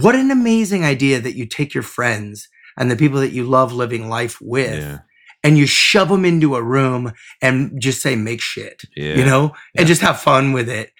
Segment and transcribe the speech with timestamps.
[0.00, 2.48] what an amazing idea that you take your friends
[2.78, 5.00] and the people that you love living life with Yeah.
[5.44, 9.16] and you shove them into a room and just say make shit Yeah.
[9.16, 9.80] you know Yeah.
[9.82, 10.92] and just have fun with it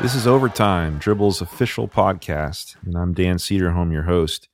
[0.00, 4.48] This is Overtime, Dribbble's official podcast, and I'm Dan Cederholm, your host.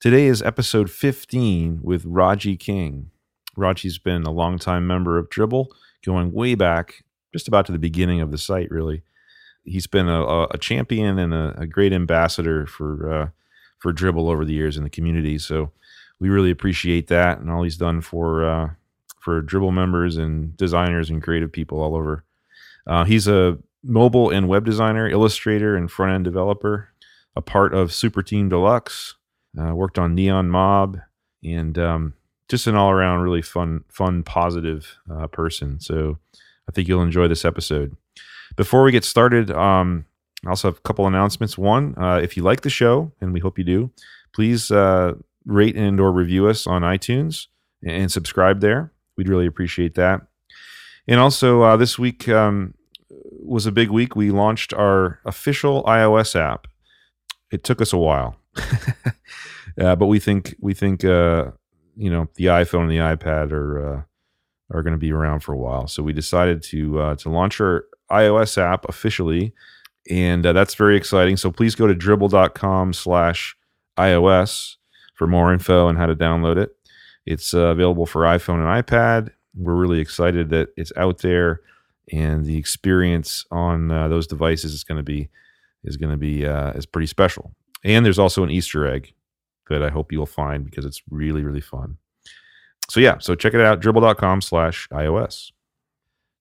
[0.00, 3.10] Today is episode 15 with Rogie King.
[3.56, 5.66] Rogie's been a longtime member of Dribbble,
[6.06, 7.02] going way back,
[7.34, 9.02] just about to the beginning of the site, really.
[9.64, 13.28] He's been a, a- champion and a, a great ambassador for uh,
[13.80, 15.36] for Dribbble over the years in the community.
[15.38, 15.72] So
[16.20, 18.70] we really appreciate that and all he's done for uh,
[19.18, 22.22] for Dribbble members and designers and creative people all over.
[22.86, 26.90] Uh, he's a mobile and web designer, illustrator, and front end developer.
[27.34, 29.16] A part of Super Team Deluxe.
[29.58, 31.00] Uh, worked on NeonMob,
[31.44, 32.14] and um,
[32.48, 35.80] just an all around really fun, fun, positive uh, person.
[35.80, 36.18] So
[36.68, 37.96] I think you'll enjoy this episode.
[38.56, 40.06] Before we get started, um,
[40.46, 41.58] I also have a couple announcements.
[41.58, 43.90] One, uh, if you like the show, and we hope you do,
[44.32, 45.14] please uh,
[45.46, 47.46] rate and or review us on iTunes
[47.84, 48.92] and subscribe there.
[49.16, 50.22] We'd really appreciate that.
[51.06, 52.74] And also, uh, this week um,
[53.10, 54.16] was a big week.
[54.16, 56.66] We launched our official iOS app.
[57.50, 58.36] It took us a while,
[59.80, 61.50] uh, but we think we think uh,
[61.96, 64.02] you know the iPhone and the iPad are uh,
[64.72, 65.86] are going to be around for a while.
[65.86, 69.52] So we decided to uh, to launch our iOS app officially,
[70.10, 71.36] and uh, that's very exciting.
[71.36, 73.56] So please go to dribbble.com slash
[73.98, 74.76] iOS
[75.14, 76.70] for more info and how to download it.
[77.26, 79.30] It's uh, available for iPhone and iPad.
[79.56, 81.60] We're really excited that it's out there,
[82.12, 85.30] and the experience on uh, those devices is going to be
[85.84, 87.54] is going to be uh, is pretty special.
[87.84, 89.14] And there's also an Easter egg
[89.68, 91.98] that I hope you'll find because it's really really fun.
[92.90, 95.52] So yeah, so check it out dribbble.com slash iOS.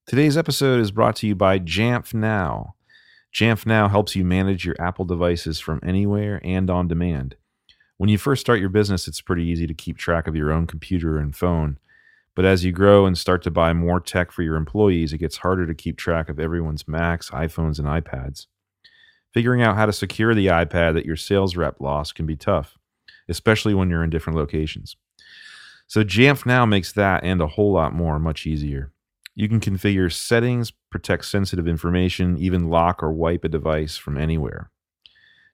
[0.06, 2.76] Today's episode is brought to you by Jamf Now.
[3.34, 7.36] Jamf Now helps you manage your Apple devices from anywhere and on demand.
[7.98, 10.68] When you first start your business, it's pretty easy to keep track of your own
[10.68, 11.80] computer and phone.
[12.36, 15.38] But as you grow and start to buy more tech for your employees, it gets
[15.38, 18.48] harder to keep track of everyone's Macs, iPhones, and iPads.
[19.34, 22.78] Figuring out how to secure the iPad that your sales rep lost can be tough,
[23.30, 24.96] especially when you're in different locations.
[25.88, 28.92] So Jamf Now makes that and a whole lot more much easier.
[29.36, 34.70] You can configure settings, protect sensitive information, even lock or wipe a device from anywhere.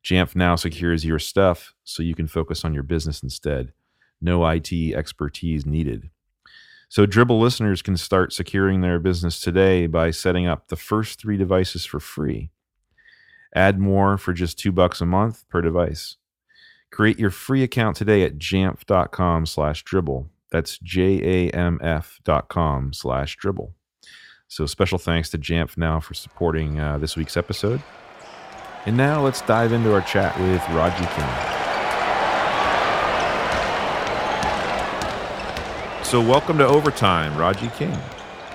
[0.04, 3.74] Jamf Now secures your stuff so you can focus on your business instead.
[4.22, 6.10] No IT expertise needed.
[6.90, 11.38] So Dribbble listeners can start securing their business today by setting up the first three
[11.38, 12.50] devices for free.
[13.56, 16.18] Add more for just two bucks a month per device.
[16.92, 20.28] Create your free account today at jamf.com slash dribbble.
[20.52, 23.74] That's J-A-M-F dot com slash dribbble.
[24.48, 27.84] So special thanks to Jamf now for supporting uh, this week's episode.
[28.88, 31.30] And now let's dive into our chat with Rogie King.
[36.04, 37.96] So welcome to Overtime, Rogie King.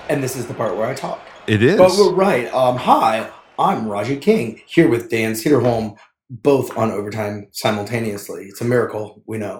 [0.09, 1.77] and this is the part where i talk It is.
[1.77, 5.97] but we're right um hi i'm rogie king here with dan cederholm
[6.29, 9.59] both on overtime simultaneously it's a miracle we know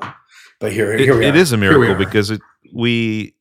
[0.59, 2.39] but here, It- here we it are is a Here we miracle because it,
[2.73, 3.35] we,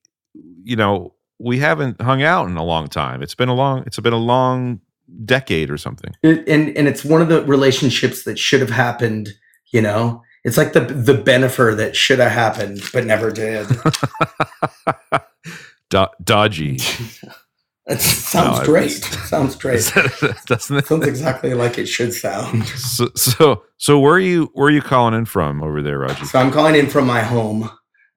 [0.64, 3.22] you know, we haven't hung out in a long time.
[3.22, 3.84] It's been a long.
[3.86, 4.80] It's been a long
[5.24, 6.10] decade or something.
[6.24, 9.28] It- and and it's one of the relationships that should have happened
[9.70, 13.68] you know it's like the the Bennifer that should have happened but never did
[15.90, 16.78] Do- dodgy.
[17.86, 19.92] it sounds No, great it's- sounds great
[20.46, 20.86] Doesn't it?
[20.86, 24.50] sounds exactly like it should sound So, so, so where are you?
[24.54, 26.24] Where are you calling in from over there, Rogie?
[26.24, 27.64] so i'm calling in from my home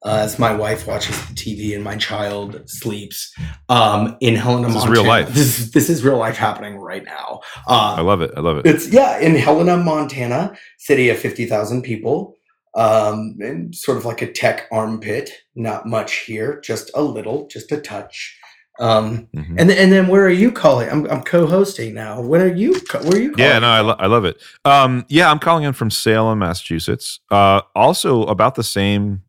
[0.06, 3.34] uh, as my wife watches the tv and my child sleeps
[3.70, 5.28] um, in helena This is montana real life.
[5.30, 8.32] this is, this is real life happening right now I uh, love it.
[8.38, 8.66] I love it.
[8.68, 12.36] It's yeah, in Helena, Montana, city of fifty thousand people,
[12.76, 15.32] um, and sort of like a tech armpit.
[15.56, 18.37] Not much here, just a little, just a touch.
[18.80, 19.56] Um, Mhm.
[19.58, 20.90] and then, and then where are you calling?
[20.90, 22.22] I'm, I'm co-hosting now.
[22.22, 22.74] When are you?
[22.92, 23.34] Where are you?
[23.38, 24.40] Yeah, no, I, lo- I love it.
[24.66, 27.20] Um, yeah, I'm calling in from Salem, Massachusetts.
[27.32, 29.24] Uh, also about the same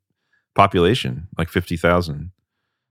[0.54, 2.30] population, like fifty thousand.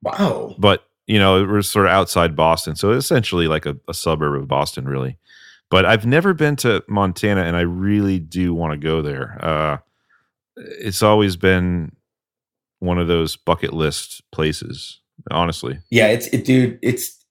[0.03, 0.55] wow.
[0.57, 4.47] but you know we're sort of outside boston so essentially like a, a suburb of
[4.47, 5.17] boston really
[5.69, 9.77] but i've never been to montana and i really do want to go there uh,
[10.57, 11.91] it's always been
[12.79, 14.99] one of those bucket list places
[15.31, 16.79] honestly Yeah, it's it, dude.
[16.81, 17.23] It's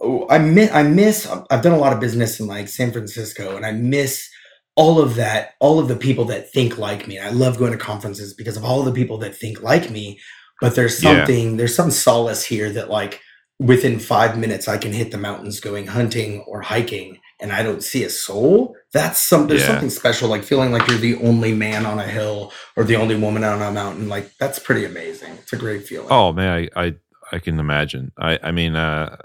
[0.00, 0.70] oh, I miss.
[0.72, 1.26] I miss.
[1.50, 4.28] I've done a lot of business in like San Francisco, and I miss
[4.76, 5.54] all of that.
[5.60, 7.18] All of the people that think like me.
[7.18, 10.20] I love going to conferences because of all the people that think like me.
[10.60, 11.18] But there's Yeah.
[11.18, 11.56] something.
[11.56, 13.20] There's some solace here that like
[13.60, 17.82] within five minutes I can hit the mountains going hunting or hiking and I don't
[17.82, 19.66] see a soul, that's some there's Yeah.
[19.72, 23.14] something special, like feeling like you're the only man on a hill or the only
[23.16, 24.08] woman on a mountain.
[24.08, 25.32] Like that's pretty amazing.
[25.42, 26.08] It's a great feeling.
[26.10, 26.94] Oh man, I I,
[27.32, 28.12] I can imagine.
[28.18, 29.16] I I mean, uh,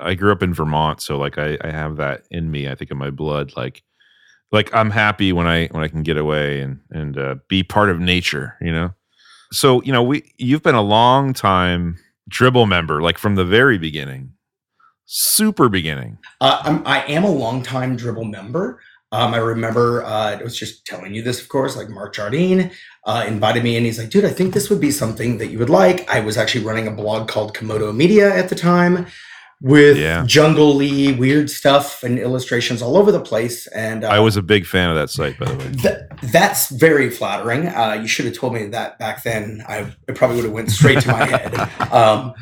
[0.00, 2.68] I grew up in Vermont, so like I, I have that in me.
[2.68, 3.52] I think in my blood.
[3.56, 3.82] Like
[4.50, 7.90] like I'm happy when I when I can get away and and uh, be part
[7.90, 8.56] of nature.
[8.62, 8.94] You know.
[9.52, 11.98] So you know we you've been a long time
[12.30, 14.32] dribbble member, like from the very beginning,
[15.06, 16.18] super beginning.
[16.40, 18.80] Uh, I'm, I am a longtime dribbble member.
[19.10, 21.76] Um, I remember uh, I was just telling you this, of course.
[21.76, 22.70] Like Mark Jardine
[23.04, 25.58] uh, invited me, and he's like, "Dude, I think this would be something that you
[25.58, 29.06] would like." I was actually running a blog called Komodo Media at the time,
[29.60, 30.24] with Yeah.
[30.26, 33.66] jungle-y, weird stuff and illustrations all over the place.
[33.66, 35.72] And uh, I was a big fan of that site, by the way.
[35.72, 37.68] Th- that's very flattering.
[37.68, 39.62] Uh, you should have told me that back then.
[39.68, 41.68] I it probably would have went straight to my head.
[41.92, 42.32] Um,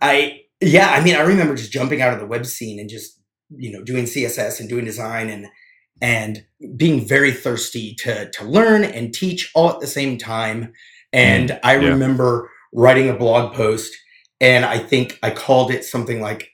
[0.00, 3.20] I yeah, I mean, I remember just jumping out of the web scene and just
[3.50, 5.46] you know doing CSS and doing design and
[6.00, 6.44] and
[6.76, 10.72] being very thirsty to to learn and teach all at the same time.
[11.12, 11.88] And mm, I yeah.
[11.88, 13.92] remember writing a blog post,
[14.40, 16.48] and I think I called it something like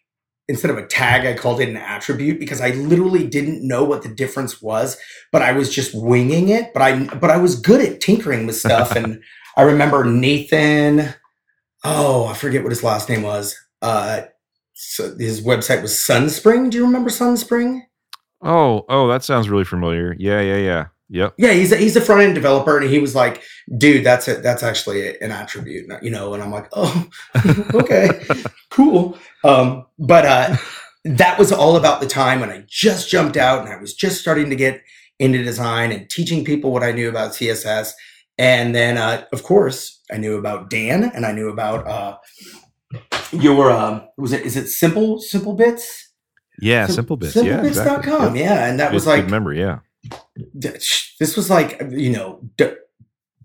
[0.48, 4.02] instead of a tag, I called it an attribute because I literally didn't know what
[4.02, 4.96] the difference was,
[5.30, 6.72] but I was just winging it.
[6.72, 8.92] But I but I was good at tinkering with stuff.
[8.96, 9.22] and
[9.56, 11.14] I remember Nathan,
[11.84, 13.56] oh, I forget what his last name was.
[13.82, 14.22] Uh
[14.80, 16.70] so his website was SonSpring.
[16.70, 17.80] Do you remember SonSpring?
[18.42, 20.14] Oh, oh, that sounds really familiar.
[20.18, 20.86] Yeah, yeah, yeah.
[21.10, 21.34] Yep.
[21.38, 23.42] Yeah, he's a, he's a front end developer, and he was like,
[23.78, 24.42] "Dude, that's it.
[24.42, 27.08] That's actually an attribute, you know." And I'm like, "Oh,
[27.74, 28.24] okay,
[28.70, 30.56] cool." Um, but uh,
[31.04, 34.20] that was all about the time when I just jumped out and I was just
[34.20, 34.82] starting to get
[35.18, 37.92] into design and teaching people what I knew about CSS.
[38.36, 42.18] And then, uh, of course, I knew about Dan, and I knew about uh,
[43.32, 46.12] your um, was it is it simple simple bits
[46.60, 47.36] Yeah, Sim- simple bits.
[47.36, 48.10] Yeah, exactly.
[48.12, 48.36] simplebits.com.
[48.36, 48.44] Yep.
[48.44, 49.60] Yeah, and that Good- was like memory.
[49.60, 49.78] Yeah.
[50.54, 52.72] this was like you know d-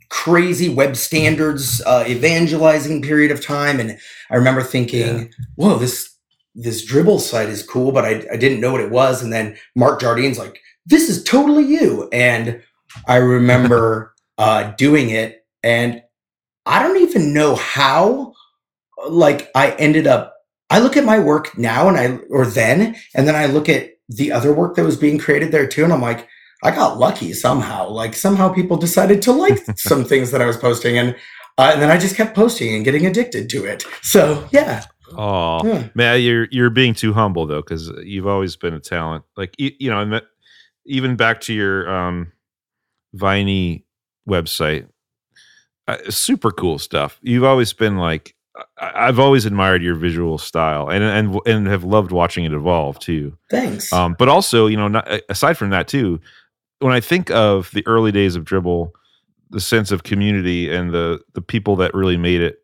[0.09, 3.97] crazy web standards uh, evangelizing period of time and
[4.29, 6.15] i remember thinking whoa this
[6.53, 9.57] this dribbble site is cool but I, I didn't know what it was and then
[9.75, 12.61] mark jardine's like this is totally you and
[13.07, 16.03] i remember uh, doing it and
[16.67, 18.33] i don't even know how
[19.09, 20.35] like i ended up
[20.69, 23.91] i look at my work now and i or then and then i look at
[24.09, 26.27] the other work that was being created there too and i'm like
[26.65, 27.89] I got lucky somehow.
[27.89, 31.13] Like somehow people decided to like some things that I was posting, and
[31.57, 33.83] uh, and then I just kept posting and getting addicted to it.
[34.01, 34.85] So yeah,
[35.17, 35.87] Oh yeah.
[35.93, 39.23] man, you're you're being too humble though, because you've always been a talent.
[39.37, 40.23] Like you, you know, and that,
[40.85, 42.31] even back to your um,
[43.13, 43.85] Viney
[44.27, 44.87] website,
[45.87, 47.19] uh, super cool stuff.
[47.21, 48.35] You've always been like,
[48.77, 53.35] I've always admired your visual style, and and and have loved watching it evolve too.
[53.49, 53.91] thanks.
[53.91, 56.19] Um, but also, you know, not, aside from that too,
[56.79, 58.91] when I think of the early days of Dribbble,
[59.49, 62.63] the sense of community and the the people that really made it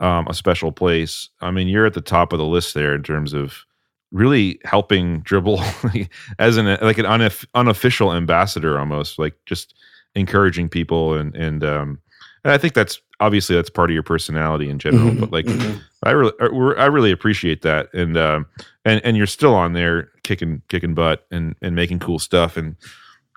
[0.00, 1.28] um, a special place.
[1.40, 3.64] I mean, you're at the top of the list there in terms of
[4.12, 9.74] really helping Dribbble as an like an unof- unofficial ambassador, almost like just
[10.14, 12.00] encouraging people and and um,
[12.44, 15.10] and I think that's obviously that's part of your personality in general.
[15.10, 15.80] Mhm, But like mhm.
[16.04, 16.44] I really, I
[16.82, 18.46] I really appreciate that, and um,
[18.84, 22.76] and and you're still on there kicking kicking butt and and making cool stuff, and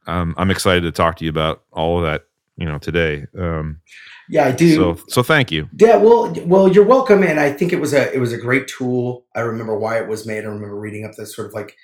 [0.08, 2.26] um, I'm excited to talk to you about all of that,
[2.58, 3.26] you know, today.
[3.38, 3.82] Um,
[4.30, 4.76] yeah, I do.
[4.76, 5.68] so so thank you.
[5.78, 8.68] Yeah, well, well, you're welcome, and I think it was a it was a great
[8.68, 9.26] tool.
[9.36, 10.44] I remember why it was made.
[10.44, 11.76] I remember reading up the sort of like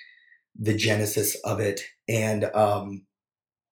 [0.58, 3.02] the genesis of it, and um,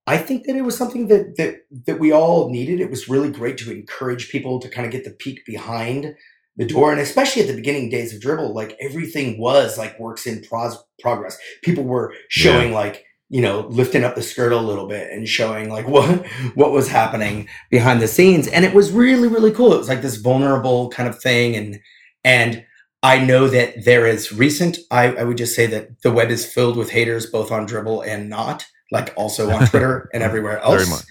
[0.06, 2.80] I think that it was something that that that we all needed.
[2.80, 6.14] It was really great to encourage people to kind of get the peek behind
[6.56, 10.26] the door, and especially at the beginning days of Dribbble, like everything was like works
[10.26, 11.36] in pros- progress.
[11.62, 15.68] People were showing like you know lifting up the skirt a little bit and showing
[15.70, 19.78] like what what was happening behind the scenes and it was really really cool it
[19.78, 21.80] was like this vulnerable kind of thing and
[22.24, 22.64] and
[23.02, 26.46] i know that there is recent i, I would just say that the web is
[26.46, 30.76] filled with haters both on dribbble and not like also on twitter and everywhere else
[30.84, 31.04] Very much.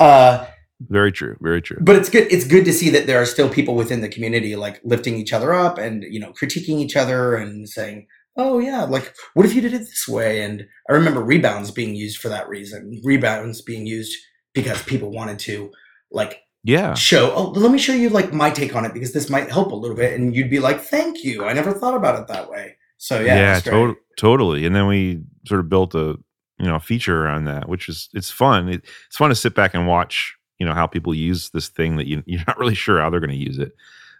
[0.00, 0.46] uh
[0.80, 1.36] Very true.
[1.40, 1.78] Very true.
[1.80, 4.56] but it's good it's good to see that there are still people within the community
[4.56, 8.06] like lifting each other up and you know critiquing each other and saying
[8.36, 11.94] oh yeah like what if you did it this way and i remember rebounds being
[11.94, 14.14] used for that reason rebounds being used
[14.54, 15.70] because people wanted to
[16.10, 16.92] like Yeah.
[16.94, 19.72] show oh let me show you like my take on it because this might help
[19.72, 22.50] a little bit and you'd be like thank you i never thought about it that
[22.50, 23.60] way so yeah, Yeah.
[23.60, 24.64] to- totally.
[24.64, 26.16] And then we sort of built a
[26.58, 28.68] you know feature on that, which is it's fun.
[28.68, 31.96] It, it's fun to sit back and watch you know how people use this thing
[31.96, 33.72] that you, you're not really sure how they're going to use it.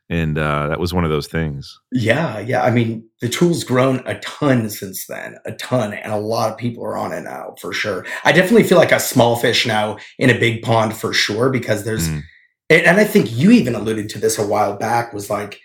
[0.08, 1.80] and uh, that was one of those things.
[1.92, 2.62] Yeah, yeah.
[2.62, 6.58] I mean, the tool's grown a ton since then, a ton, and a lot of
[6.58, 8.04] people are on it now for sure.
[8.24, 11.84] I definitely feel like a small fish now in a big pond for sure because
[11.84, 12.22] there's, Mm.
[12.70, 15.60] and, and I think you even alluded to this a while back was like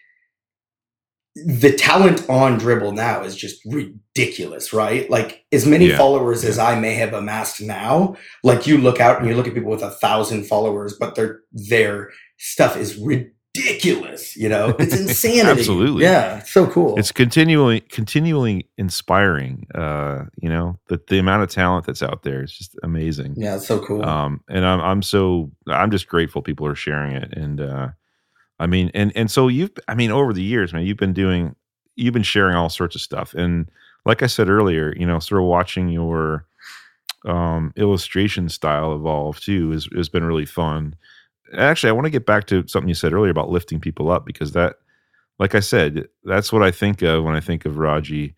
[1.35, 5.09] the talent on dribbble now is just ridiculous, right?
[5.09, 9.19] Like as many Yeah, followers as I may have amassed now, like you look out
[9.19, 14.35] and you look at people with a thousand followers, but their their stuff is ridiculous.
[14.35, 15.59] You know, it's insanity.
[15.61, 16.03] Absolutely.
[16.03, 16.97] yeah, it's so cool.
[16.97, 19.67] It's continually continually inspiring.
[19.73, 23.35] Uh, you know, the the amount of talent that's out there is just amazing.
[23.37, 24.03] yeah, it's so cool.
[24.05, 27.87] um and i'm i'm so i'm just grateful people are sharing it and uh
[28.61, 31.55] i mean and and so you've i mean over the years man you've been doing
[31.95, 33.69] you've been sharing all sorts of stuff and
[34.05, 36.45] like i said earlier you know sort of watching your
[37.25, 40.95] um illustration style evolve too is has been really fun
[41.57, 44.25] actually i want to get back to something you said earlier about lifting people up
[44.25, 44.77] because that
[45.37, 48.35] like i said that's what i think of when i think of rogie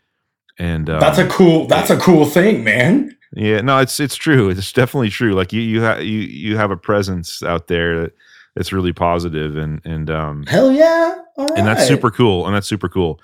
[0.57, 1.67] and um, that's a cool.
[1.67, 3.15] That's a cool thing, man.
[3.33, 4.49] yeah, no, it's it's true.
[4.49, 5.33] It's definitely true.
[5.33, 8.13] Like you you have you you have a presence out there that,
[8.55, 11.15] that's really positive and and um Hell yeah!
[11.37, 11.51] Right.
[11.57, 13.19] and that's super cool and that's super cool.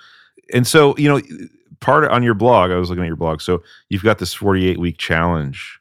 [0.53, 1.21] And so, you know,
[1.79, 3.41] part of, on your blog, I was looking at your blog.
[3.41, 5.79] So, you've got this 48 week challenge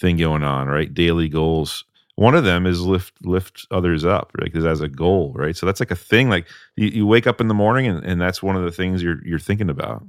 [0.00, 0.92] thing going on, right?
[0.92, 1.84] Daily goals.
[2.16, 4.44] One of them is lift lift others up, right?
[4.44, 5.56] Because as a goal, right?
[5.56, 6.28] So that's like a thing.
[6.28, 6.46] Like
[6.76, 9.24] you, you wake up in the morning and, and that's one of the things you're
[9.24, 10.04] you're thinking about.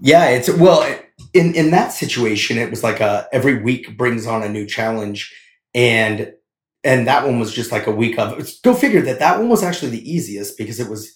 [0.00, 0.82] Yeah, it's well
[1.32, 5.34] in in that situation it was like a every week brings on a new challenge
[5.74, 6.32] and
[6.86, 9.48] and that one was just like a week of it's- go figure that that one
[9.48, 11.12] was actually the easiest because it was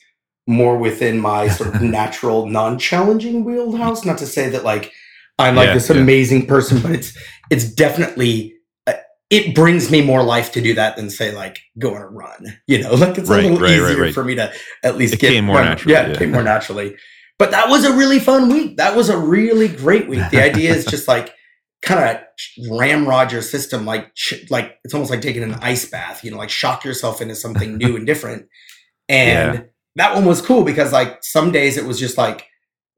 [0.46, 4.92] more within my sort of natural non-challenging wheelhouse not to say that like
[5.38, 5.96] I'm like Yeah, this yeah.
[5.96, 7.10] amazing person but it's
[7.50, 8.54] it's definitely
[8.86, 8.94] uh,
[9.30, 12.58] it brings me more life to do that than say like go on a run
[12.66, 14.14] you know like it's Right, a little right, easier right.
[14.14, 16.18] for me to at least It get came more run- naturally, yeah, it yeah.
[16.18, 16.96] came more naturally
[17.38, 18.76] but that was a really fun week.
[18.76, 20.20] That was a really great week.
[20.30, 21.32] The idea is just like
[21.82, 24.12] kind of ramrod your system, like
[24.50, 25.64] like it's almost like taking an mm-hmm.
[25.64, 26.24] ice bath.
[26.24, 28.46] You know, like shock yourself into something new and different.
[29.08, 29.62] And Yeah.
[29.96, 32.46] that one was cool because like some days it was just like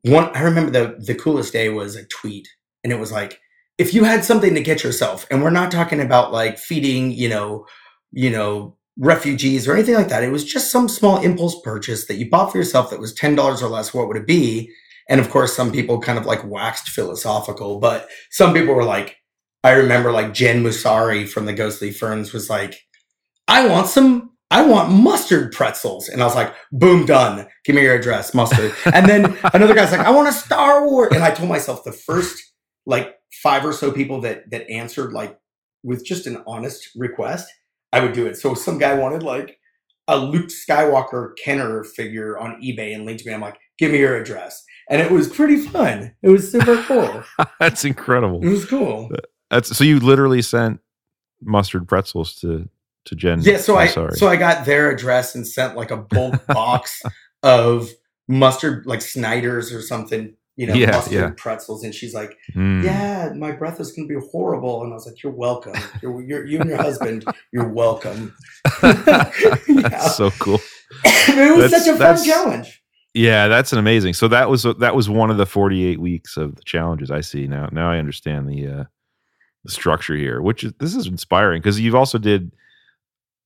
[0.03, 0.35] one.
[0.35, 2.49] I remember the the coolest day was a tweet,
[2.85, 3.41] and it was like
[3.79, 7.29] if you had something to get yourself, and we're not talking about like feeding, you
[7.29, 7.67] know,
[8.11, 10.23] you know refugees or anything like that.
[10.23, 13.63] It was just some small impulse purchase that you bought for yourself that was $10
[13.63, 13.95] or less.
[13.95, 14.71] What would it be?
[15.09, 19.17] And of course, some people kind of like waxed philosophical, but some people were like,
[19.65, 22.81] I remember like Jen Mussari from the Ghostly Ferns was like,
[23.49, 26.09] I want some, I want mustard pretzels.
[26.09, 27.47] And I was like, boom, done.
[27.65, 28.75] Give me your address, mustard.
[28.93, 31.13] And then another guy's like, I want a Star Wars.
[31.15, 32.43] And I told myself the first
[32.87, 35.39] like five or so people that that answered like
[35.83, 37.49] with just an honest request,
[37.93, 38.37] I would do it.
[38.37, 39.59] So some guy wanted like
[40.09, 43.35] a Luke Skywalker Kenner figure on eBay and linked to me.
[43.35, 44.63] I'm like, give me your address.
[44.93, 46.15] And it was pretty fun.
[46.23, 47.25] It was super cool.
[47.59, 48.45] That's incredible.
[48.45, 49.11] It was cool.
[49.51, 50.81] That's so you literally sent
[51.41, 52.69] mustard pretzels to
[53.07, 53.41] to Jen.
[53.41, 54.13] Yeah, so I'm I sorry.
[54.17, 57.03] so I got their address and sent like a bulk box
[57.43, 57.89] of
[58.29, 61.31] mustard, like Snyder's or something, you know, Yeah, mustard yeah.
[61.37, 61.83] pretzels.
[61.85, 62.85] And she's like, Mm.
[62.85, 64.85] Yeah, my breath is gonna be horrible.
[64.85, 65.75] And I was like, You're welcome.
[66.03, 68.35] You're, you're you and your husband, you're welcome.
[68.83, 69.31] Yeah.
[69.89, 70.61] That's so cool.
[71.05, 72.82] it was That's- such a fun challenge.
[73.15, 74.15] Yeah, that's an amazing.
[74.15, 77.47] So that was that was one of the 48 weeks of the challenges I see
[77.47, 77.69] now.
[77.71, 78.85] Now I understand the uh
[79.65, 82.53] the structure here, which is this is inspiring because you've also did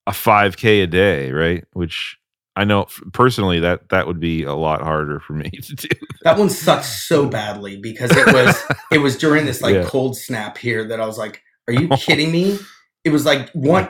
[0.06, 1.64] a 5k a day, right?
[1.73, 2.16] Which
[2.54, 5.88] I know personally that that would be a lot harder for me to do.
[6.23, 9.85] That one sucked so badly because it was it was during this like Yeah.
[9.85, 12.58] cold snap here that I was like, Are you kidding me?
[13.04, 13.88] It was like one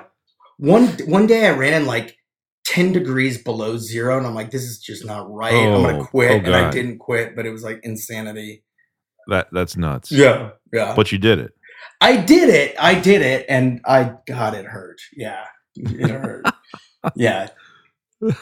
[0.59, 2.16] one one day I ran in like
[2.67, 5.55] 10 degrees below zero, and I'm like, this is just not right.
[5.55, 6.31] I'm Oh, gonna quit.
[6.33, 8.65] oh and I didn't quit, but it was like insanity.
[9.29, 10.13] That that's nuts.
[10.13, 10.51] Yeah.
[10.73, 10.95] Yeah.
[10.97, 11.53] But you did it.
[12.01, 12.77] I did it.
[12.79, 15.01] I did it, and I God, it hurt.
[15.17, 15.45] Yeah,
[15.77, 16.45] it hurt.
[17.17, 17.49] yeah,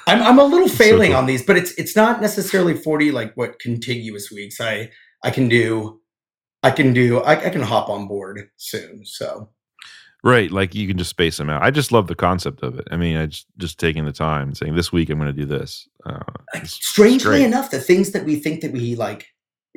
[0.06, 1.18] I'm I'm a little So failing cool.
[1.18, 4.60] on these, but it's it's not necessarily forty like what contiguous weeks.
[4.60, 4.90] I
[5.24, 6.00] I can do.
[6.62, 7.20] I can do.
[7.20, 9.04] I, I can hop on board soon.
[9.06, 9.50] So
[10.24, 11.62] Right, like you can just space them out.
[11.62, 12.88] I just love the concept of it.
[12.90, 15.38] I mean, I just just taking the time and saying this week I'm going to
[15.38, 15.86] do this.
[16.06, 17.44] Uh, like, it's- it's strangely great.
[17.44, 19.26] enough, the things that we think that we like.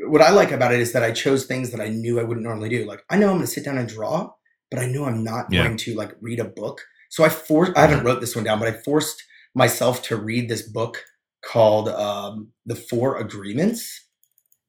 [0.08, 2.46] What I like about it is that I chose things that I knew I wouldn't
[2.46, 2.86] normally do.
[2.86, 4.32] Like I know I'm going to sit down and draw,
[4.72, 5.66] but I know I'm not Yeah.
[5.66, 6.82] going to like read a book.
[7.10, 7.76] So I forced.
[7.78, 9.22] I haven't wrote this one down, but I forced
[9.56, 11.04] myself to read this book
[11.44, 14.06] called um, "The Four Agreements."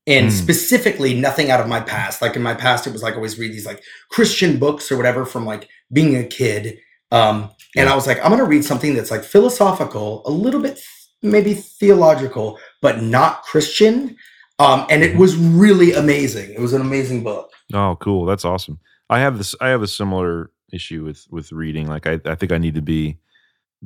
[0.09, 0.33] And Mm.
[0.33, 2.23] specifically, nothing out of my past.
[2.23, 4.97] Like in my past, it was like I always read these like Christian books or
[4.97, 6.79] whatever from like being a kid.
[7.13, 7.93] Um, and Yeah.
[7.93, 10.81] I was like, I'm gonna read something that's like philosophical, a little bit
[11.23, 14.17] maybe theological, but not Christian.
[14.61, 16.51] Um, and it was really amazing.
[16.53, 17.51] It was an amazing book.
[17.75, 18.25] Oh, cool.
[18.25, 18.79] That's awesome.
[19.11, 19.55] I have this.
[19.61, 21.87] I have a similar issue with with reading.
[21.87, 23.19] Like I, I think I need to be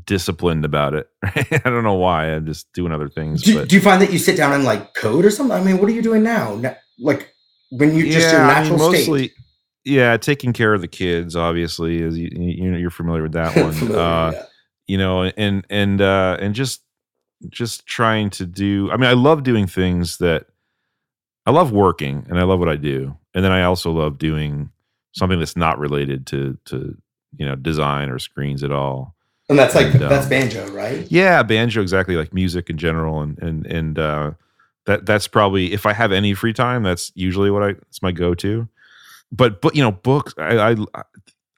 [0.04, 1.08] disciplined about it.
[1.22, 2.26] I don't know why.
[2.26, 3.42] I'm just doing other things.
[3.42, 5.56] Do, but do you find that you sit down and like code or something?
[5.56, 6.60] I mean, what are you doing now?
[6.98, 7.32] Like
[7.70, 9.28] when you just your I mean, natural mostly.
[9.28, 9.36] state.
[9.84, 13.56] Yeah, taking care of the kids, obviously, as you, you know, you're familiar with that
[13.60, 13.72] one.
[13.72, 14.44] Familiar, uh, yeah.
[14.86, 16.82] you know, and and uh, and just
[17.48, 18.90] just trying to do.
[18.92, 20.46] I mean, I love doing things that
[21.46, 24.70] I love working, and I love what I do, and then I also love doing
[25.14, 26.96] something that's not related to to
[27.36, 29.16] you know design or screens at all.
[29.48, 31.06] And that's like and, that's um, banjo, right?
[31.10, 34.30] Yeah, banjo exactly like music in general, and and and uh,
[34.86, 38.12] that that's probably if I have any free time, that's usually what I it's my
[38.12, 38.68] go to.
[39.30, 41.02] But but you know books, I, I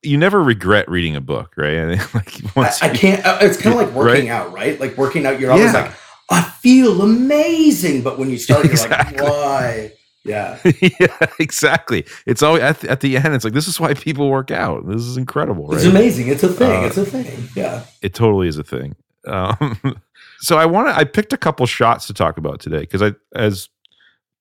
[0.02, 1.86] you never regret reading a book, right?
[2.14, 3.24] like I, once I you- can't.
[3.24, 3.96] uh, It's kind of like Right.
[4.14, 4.78] working out, right?
[4.80, 5.82] Like working out, you're always Yeah.
[5.84, 5.92] like,
[6.30, 9.18] I feel amazing, but when you start, you're Exactly.
[9.18, 9.92] like, why?
[10.24, 10.58] Yeah,
[11.00, 12.06] yeah, exactly.
[12.26, 13.34] It's always at the, at the end.
[13.34, 14.86] It's like this is why people work out.
[14.88, 15.76] This is incredible, right?
[15.76, 16.28] it's amazing.
[16.28, 16.84] It's a thing.
[16.84, 17.48] Uh, it's a thing.
[17.54, 17.84] Yeah.
[18.00, 18.96] It totally is a thing.
[19.26, 20.00] Um,
[20.38, 20.96] so I want to.
[20.96, 23.68] I picked a couple shots to talk about today because I, as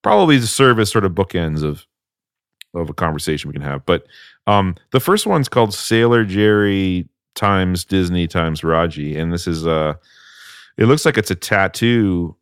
[0.02, 1.86] probably to serve as sort of bookends of
[2.74, 3.84] of a conversation we can have.
[3.84, 4.06] But
[4.46, 9.94] um, the first one's called Sailor Jerry times Disney times Rogie, and this is uh
[10.78, 12.34] It looks like it's a tattoo,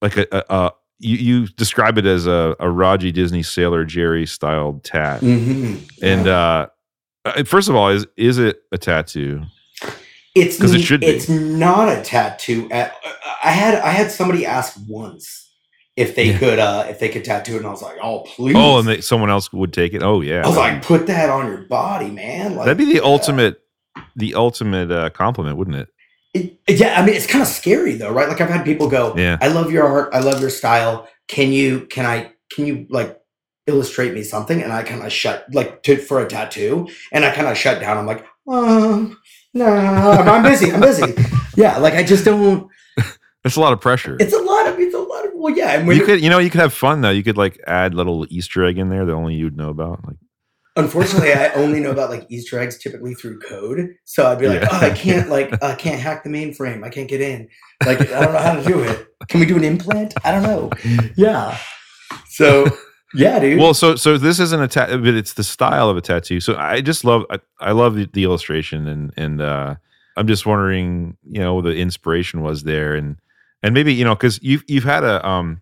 [0.00, 0.26] like a.
[0.32, 5.20] a, a you, you describe it as a, a Rogie Disney Sailor Jerry styled tat.
[5.20, 6.68] hmm And uh,
[7.24, 9.42] uh, first of all, is is it a tattoo?
[10.34, 11.06] It's 'Cause it should be.
[11.06, 12.68] It's not a tattoo.
[12.72, 15.50] I had I had somebody ask once
[15.96, 16.38] if they Yeah.
[16.38, 18.54] could uh if they could tattoo it, and I was like, oh please.
[18.56, 20.02] Oh, and they, someone else would take it.
[20.02, 22.54] Oh yeah, I was like, put that on your body, man.
[22.54, 23.00] Like, that'd be the yeah.
[23.00, 23.60] ultimate,
[24.14, 25.88] the ultimate uh, compliment, wouldn't it?
[26.66, 28.28] It- yeah, I mean, it's kind of scary though, right?
[28.28, 29.38] Like I've had people go, Yeah.
[29.40, 31.08] I love your art, I love your style.
[31.28, 33.20] Can you can I can you like
[33.66, 34.62] illustrate me something?
[34.62, 37.80] And I kind of shut like to, for a tattoo, and I kind of shut
[37.80, 37.98] down.
[37.98, 39.18] I'm like, um,
[39.54, 40.72] no, I'm, I'm busy.
[40.72, 41.14] I'm busy.
[41.56, 42.68] Yeah, like I just don't.
[43.42, 44.16] That's a lot of pressure.
[44.20, 45.72] It's a lot of it's a lot of well, yeah.
[45.80, 47.10] And you could, you know, you could have fun though.
[47.10, 50.04] You could like add little Easter egg in there that only you'd know about.
[50.06, 50.16] Like,
[50.78, 53.94] Unfortunately, I only know about like Easter eggs typically through code.
[54.04, 54.68] So I'd be like, Yeah.
[54.70, 56.84] oh, I can't like I can't hack the mainframe.
[56.84, 57.48] I can't get in.
[57.84, 59.06] Like I don't know how to do it.
[59.28, 60.14] Can we do an implant?
[60.24, 60.70] I don't know.
[61.16, 61.58] Yeah.
[62.28, 62.66] So
[63.14, 63.58] yeah, dude.
[63.60, 66.40] well, so so this isn't a tattoo, but it's the style of a tattoo.
[66.40, 69.74] So I just love, I, I love the, the illustration, and and uh,
[70.16, 73.16] I'm just wondering, you know, the inspiration was there, and
[73.62, 75.60] and maybe you know, because you've you've had a um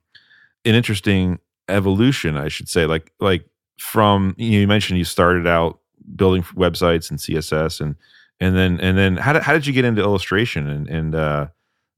[0.67, 5.47] an interesting evolution, I should say, like like from you, know, you mentioned you started
[5.47, 5.81] out
[6.15, 7.97] building websites and CSS, and
[8.41, 11.47] and then and then how did how did you get into illustration, and and uh,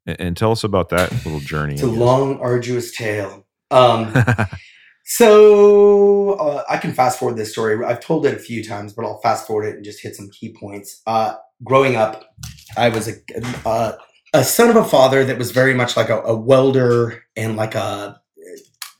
[0.06, 1.74] and, and tell us about that little journey.
[1.74, 3.46] it's a long, arduous tale.
[3.70, 4.12] Um,
[5.04, 7.84] so uh, I can fast forward this story.
[7.84, 10.30] I've told it a few times, but I'll fast forward it and just hit some
[10.30, 11.02] key points.
[11.06, 12.24] Uh, growing up,
[12.76, 13.14] I was a
[13.66, 13.92] uh,
[14.34, 17.74] a son of a father that was very much like a, a welder and like
[17.74, 18.20] a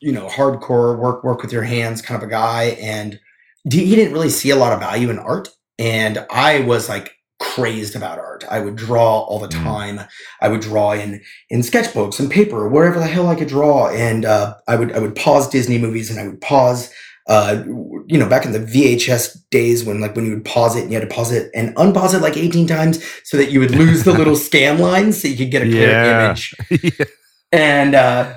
[0.00, 3.18] you know hardcore work work with your hands kind of a guy, and
[3.66, 5.48] d- he didn't really see a lot of value in art.
[5.78, 8.44] And I was like crazed about art.
[8.50, 9.62] I would draw all the Mm.
[9.62, 10.00] time.
[10.40, 13.88] I would draw in in sketchbooks and paper, wherever the hell I could draw.
[13.90, 16.90] And uh, I would I would pause Disney movies and I would pause.
[17.28, 17.62] Uh,
[18.06, 20.90] you know, back in the VHS days when like when you would pause it and
[20.90, 23.70] you had to pause it and unpause it like 18 times so that you would
[23.72, 26.24] lose the little scan lines so you could get a clear Yeah.
[26.24, 26.54] image.
[26.70, 27.04] Yeah.
[27.52, 28.32] And uh,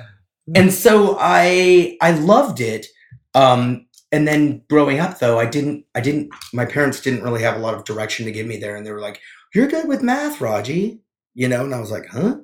[0.54, 2.86] and so I I loved it.
[3.34, 7.56] Um, and then growing up though, I didn't I didn't my parents didn't really have
[7.56, 9.20] a lot of direction to give me there, and they were like,
[9.54, 11.00] "You're good with math, Rogie,"
[11.34, 12.36] you know, and I was like, "Huh."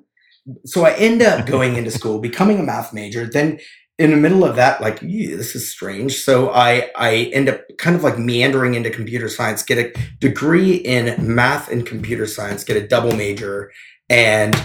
[0.64, 3.26] So I end up going into school, becoming a math major.
[3.26, 3.58] Then
[3.98, 6.16] in the middle of that, like, this is strange.
[6.22, 10.76] So I I end up kind of like meandering into computer science, get a degree
[10.76, 13.72] in math and computer science, get a double major,
[14.08, 14.56] and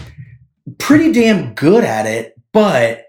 [0.78, 3.03] pretty damn good at it, but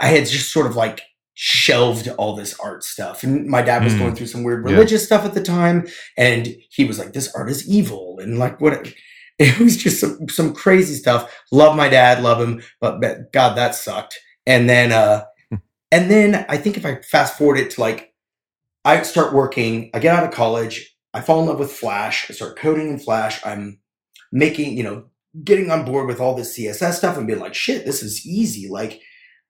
[0.00, 1.02] I had just sort of like
[1.34, 3.22] shelved all this art stuff.
[3.22, 3.98] And my dad was Mm.
[3.98, 4.72] going through some weird Yeah.
[4.74, 8.60] religious stuff at the time, and he was like, "This art is evil," and like
[8.60, 8.88] what.
[9.42, 11.34] It was just some, some crazy stuff.
[11.50, 14.18] Love my dad, love him, but, but God, that sucked.
[14.44, 15.24] And then, uh,
[15.90, 18.12] and then I think if I fast forward it to like,
[18.84, 22.34] I start working, I get out of college, I fall in love with Flash, I
[22.34, 23.80] start coding in Flash, I'm
[24.30, 25.04] making, you know,
[25.42, 28.68] getting on board with all this CSS stuff and being like, shit, this is easy.
[28.68, 29.00] Like,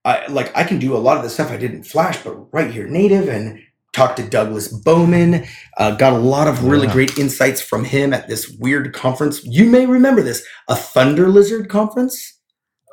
[0.04, 2.34] I like I can do a lot of the stuff I did in Flash, but
[2.52, 3.60] right here native and
[3.92, 5.44] talked to Douglas Bowman.
[5.76, 6.92] Uh, got a lot of really Yeah.
[6.92, 9.44] great insights from him at this weird conference.
[9.44, 12.38] You may remember this, a Thunder Lizard conference.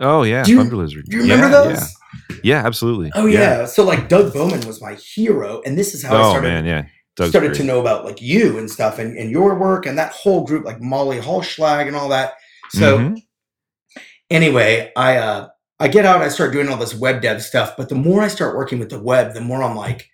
[0.02, 1.06] Oh yeah, Do you- Thunder Lizard.
[1.06, 1.96] Do you remember yeah, those?
[2.30, 2.36] Yeah.
[2.44, 3.12] yeah, absolutely.
[3.16, 3.66] Oh yeah.
[3.66, 6.66] So like Doug Bowman was my hero, and this is how I Oh started man,
[6.66, 6.86] yeah.
[7.16, 7.58] Doug's started great.
[7.60, 10.66] to know about like you and stuff and, and your work and that whole group
[10.66, 12.34] like Molly Holzschlag and all that.
[12.72, 13.18] So Mhm.
[14.30, 15.48] anyway, I uh
[15.80, 18.28] I get out, I start doing all this web dev stuff, but the more I
[18.30, 20.10] start working with the web, the more I'm like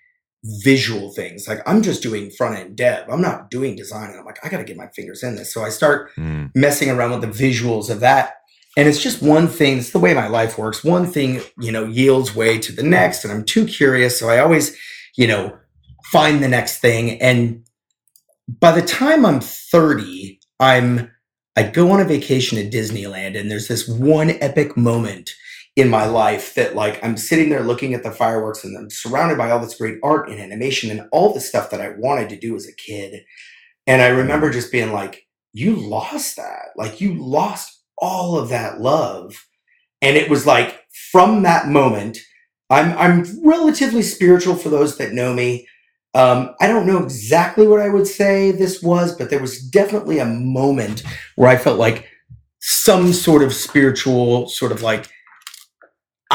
[0.63, 1.47] visual things.
[1.47, 3.07] Like I'm just doing front end dev.
[3.09, 4.09] I'm not doing design.
[4.09, 5.53] And I'm like, I gotta get my fingers in this.
[5.53, 6.51] So I start Mm.
[6.53, 8.33] messing around with the visuals of that.
[8.75, 10.83] And it's just one thing, it's the way my life works.
[10.83, 13.23] One thing, you know, yields way to the next.
[13.23, 14.19] And I'm too curious.
[14.19, 14.75] So I always,
[15.15, 15.57] you know,
[16.11, 17.21] find the next thing.
[17.21, 17.63] And
[18.59, 21.09] by the time I'm 30, I'm
[21.55, 25.29] I go on a vacation to Disneyland, and there's this one epic moment
[25.75, 29.37] in my life that like I'm sitting there looking at the fireworks and I'm surrounded
[29.37, 32.39] by all this great art and animation and all the stuff that I wanted to
[32.39, 33.23] do as a kid.
[33.87, 36.69] And I remember just being like, you lost that.
[36.75, 39.47] Like you lost all of that love.
[40.01, 40.81] And it was like
[41.11, 42.19] from that moment,
[42.69, 45.67] I'm I'm relatively spiritual for those that know me.
[46.15, 50.19] Um, I don't know exactly what I would say this was, but there was definitely
[50.19, 51.01] a moment
[51.35, 52.07] where I felt like
[52.59, 55.07] some sort of spiritual, sort of like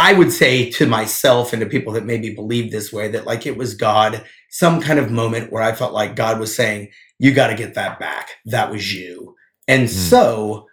[0.00, 3.46] I would say to myself and to people that maybe believe this way that like
[3.46, 7.34] it was God, some kind of moment where I felt like God was saying, You
[7.34, 8.28] got to get that back.
[8.46, 9.34] That was you.
[9.66, 10.66] And so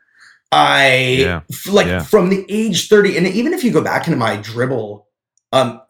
[0.51, 1.41] I, Yeah.
[1.67, 2.03] like Yeah.
[2.03, 5.05] from the age 30, and even if you go back into my dribbble,
[5.51, 5.81] um,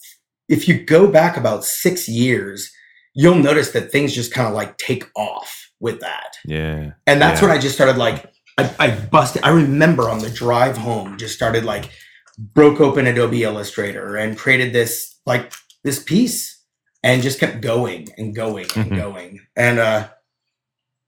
[0.48, 2.71] if you go back about six years,
[3.13, 6.38] you'll notice that things just kind of like take off with that.
[6.45, 6.91] Yeah.
[7.06, 7.48] And that's Yeah.
[7.50, 9.43] when I just started like I, I busted.
[9.43, 11.89] I remember on the drive home, just started like
[12.38, 16.62] broke open Adobe Illustrator and created this like this piece
[17.04, 18.98] and just kept going and going and Mhm.
[18.98, 19.39] going.
[19.56, 20.08] And uh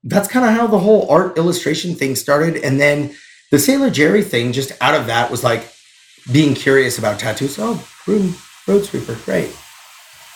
[0.04, 2.56] that's kind of how the whole art illustration thing started.
[2.56, 3.14] And then
[3.50, 5.68] the Sailor Jerry thing, just out of that, was like
[6.30, 7.58] being curious about tattoos.
[7.58, 8.36] Oh, room
[8.66, 9.50] road sweeper, great.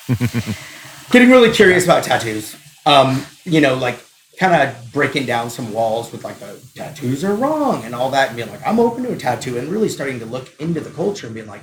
[1.11, 2.57] Getting really curious about tattoos.
[2.87, 4.03] Um, you know, like
[4.39, 8.29] kind of breaking down some walls with like the tattoos are wrong and all that,
[8.29, 10.91] and being like, I'm open to a tattoo, and really starting to look into the
[10.91, 11.63] culture and being like,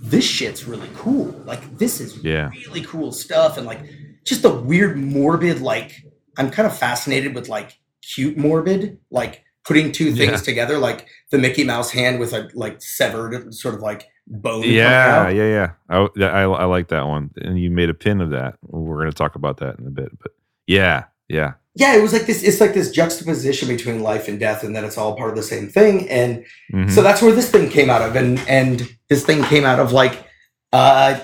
[0.00, 1.28] this shit's really cool.
[1.46, 2.50] Like this is Yeah.
[2.66, 3.80] really cool stuff, and like
[4.24, 5.60] just the weird morbid.
[5.60, 5.92] Like
[6.36, 7.78] I'm kind of fascinated with like
[8.14, 10.36] cute morbid, like putting two things Yeah.
[10.36, 14.62] together, like the Mickey Mouse hand with a like severed sort of like bone.
[14.64, 15.70] Yeah, yeah, yeah.
[15.88, 18.56] I, I I like that one, and you made a pin of that.
[18.62, 20.32] We're going to talk about that in a bit, but
[20.66, 22.42] yeah, yeah, yeah, it was like this.
[22.42, 25.42] It's like this juxtaposition between life and death, and that it's all part of the
[25.42, 26.08] same thing.
[26.08, 26.90] And Mhm.
[26.90, 29.92] so that's where this thing came out of, and and this thing came out of
[29.92, 30.24] like
[30.72, 31.18] uh,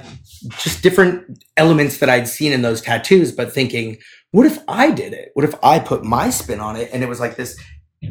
[0.62, 3.98] just different elements that I'd seen in those tattoos, but thinking,
[4.30, 5.30] what if I did it?
[5.34, 6.88] What if I put my spin on it?
[6.92, 7.58] And it was like this,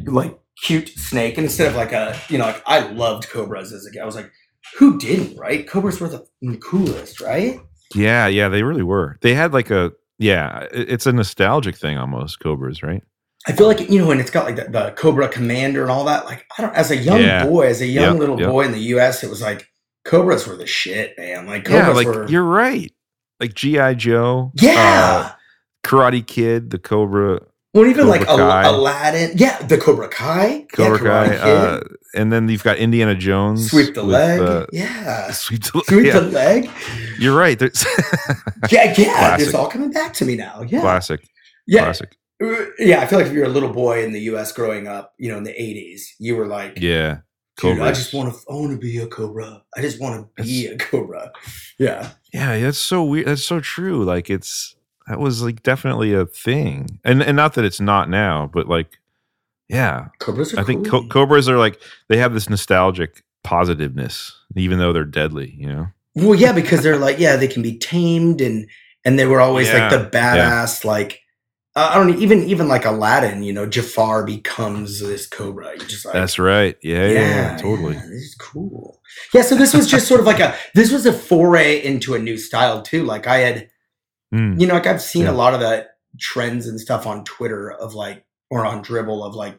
[0.06, 3.86] like cute snake, and instead of like a, you know, like I loved cobras as
[3.86, 4.00] a kid.
[4.02, 4.30] I was like,
[4.76, 5.66] who didn't, right?
[5.66, 6.24] Cobras were the
[6.58, 7.58] coolest, right?
[7.94, 8.48] yeah, yeah.
[8.48, 9.16] They really were.
[9.22, 10.66] They had like a yeah.
[10.72, 12.38] It's a nostalgic thing almost.
[12.40, 13.02] Cobras, right?
[13.48, 16.04] I feel like you know, and it's got like the, the Cobra Commander and all
[16.04, 16.26] that.
[16.26, 17.46] Like I don't, as a young Yeah.
[17.46, 18.50] boy, as a young Yep, little yep.
[18.50, 19.66] boy in the U.S., it was like
[20.04, 21.46] Cobras were the shit, man.
[21.46, 22.92] Like yeah, Cobras like were, you're right.
[23.40, 24.52] Like GI Joe.
[24.56, 25.32] yeah.
[25.32, 25.32] uh,
[25.82, 27.40] Karate Kid, the Cobra,
[27.74, 28.68] well, even like Cobra Kai.
[28.68, 31.80] Aladdin, yeah, the Cobra Kai, Cobra yeah, Kai, uh,
[32.14, 33.70] and then you've got Indiana Jones.
[33.70, 36.70] sweep the with, leg, uh, yeah, sweep the, sweep yeah, the leg,
[37.18, 37.58] You're right.
[37.58, 37.84] There's
[38.70, 39.36] yeah, yeah.
[39.38, 40.62] It's all coming back to me now.
[40.62, 41.28] Yeah, classic,
[41.66, 42.16] yeah, classic.
[42.42, 43.00] Uh, yeah.
[43.00, 44.52] I feel like if you're a little boy in the U.S.
[44.52, 47.18] growing up, you know, in the '80s, you were like, Yeah,
[47.60, 48.40] Dude, I just want to.
[48.50, 49.62] I want to be a cobra.
[49.76, 51.30] I just want to be a cobra.
[51.78, 52.10] Yeah.
[52.32, 53.26] Yeah, that's so weird.
[53.26, 54.04] That's so true.
[54.04, 54.76] Like it's
[55.10, 59.00] that was like definitely a thing, and and not that it's not now, but like,
[59.68, 61.02] yeah, Cobras are I think cool.
[61.02, 65.52] co- cobras are like they have this nostalgic positiveness, even though they're deadly.
[65.58, 65.86] You know?
[66.14, 68.68] well, yeah, because they're like, yeah, they can be tamed, and
[69.04, 71.22] and they were always like the badass, like
[71.76, 73.42] uh, I don't even even like Aladdin.
[73.42, 75.76] You know, Jafar becomes this cobra.
[75.78, 76.76] Just like, That's right.
[76.82, 77.94] Yeah, yeah, yeah, totally.
[77.94, 79.00] yeah, this is cool.
[79.32, 82.18] Yeah, so this was just sort of like a this was a foray into a
[82.18, 83.04] new style too.
[83.04, 83.69] Like I had
[84.34, 85.32] Mm, you know, like I've seen Yeah.
[85.32, 85.86] a lot of the
[86.18, 89.58] trends and stuff on Twitter of like, or on Dribbble of like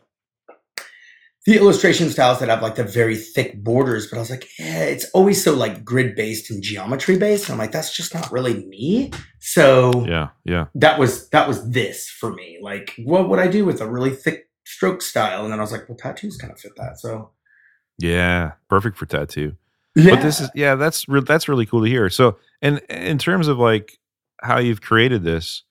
[1.48, 4.08] the illustration styles that have like the very thick borders.
[4.08, 7.46] But I was like, yeah, it's always so like grid based and geometry based.
[7.46, 9.12] And I'm like, that's just not really me.
[9.40, 12.60] So Yeah, yeah, that was that was this for me.
[12.62, 15.44] Like, what would I do with a really thick stroke style?
[15.44, 17.00] And then I was like, well, tattoos kind of fit that.
[17.00, 17.32] So
[17.98, 18.52] yeah.
[18.70, 19.56] Perfect for tattoo.
[19.96, 22.10] yeah, But this is yeah, that's re- that's really cool to hear.
[22.10, 23.98] So, and in terms of like
[24.42, 25.64] how you've created this,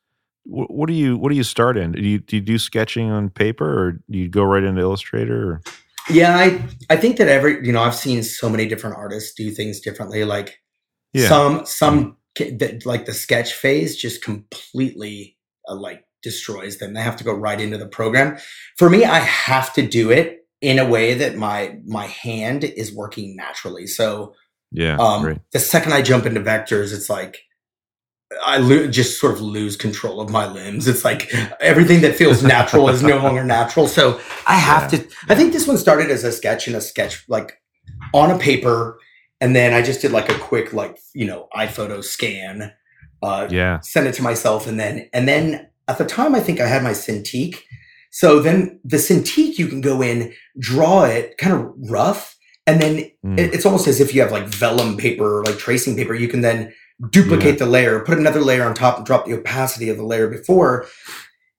[0.45, 1.93] wh- what do you what do you start in?
[1.93, 5.53] Do you do you do sketching on paper, or do you go right into Illustrator?
[5.53, 5.63] Or?
[6.09, 9.51] Yeah, I I think that every you know I've seen so many different artists do
[9.51, 10.25] things differently.
[10.25, 10.61] Like
[11.13, 11.29] Yeah.
[11.29, 15.37] some some that like the sketch phase just completely
[15.69, 16.95] uh, like destroys them.
[16.95, 18.39] They have to go right into the program.
[18.77, 22.95] For me, I have to do it in a way that my my hand is
[22.95, 23.87] working naturally.
[23.87, 24.35] So
[24.73, 24.97] yeah.
[24.97, 25.41] um, right.
[25.53, 27.43] the second I jump into vectors, it's like
[28.47, 30.87] I lo- just sort of lose control of my limbs.
[30.87, 33.89] It's like everything that feels natural is no longer natural.
[33.89, 35.01] So I have Yeah.
[35.01, 35.09] to.
[35.29, 37.61] I think this one started as a sketch in a sketch like
[38.15, 38.99] on a paper,
[39.41, 42.73] and then I just did like a quick like you know iPhoto scan,
[43.23, 43.81] uh, Yeah.
[43.81, 46.83] send it to myself, and then and then at the time I think I had
[46.85, 47.57] my Cintiq.
[48.13, 53.11] So then the Cintiq you can go in, draw it kind of rough, and then
[53.27, 53.39] Mm.
[53.41, 56.15] it- it's almost as if you have like vellum paper, like tracing paper.
[56.15, 56.73] You can then
[57.09, 60.29] duplicate the layer, put another layer on top, and drop the opacity of the layer
[60.29, 60.87] before,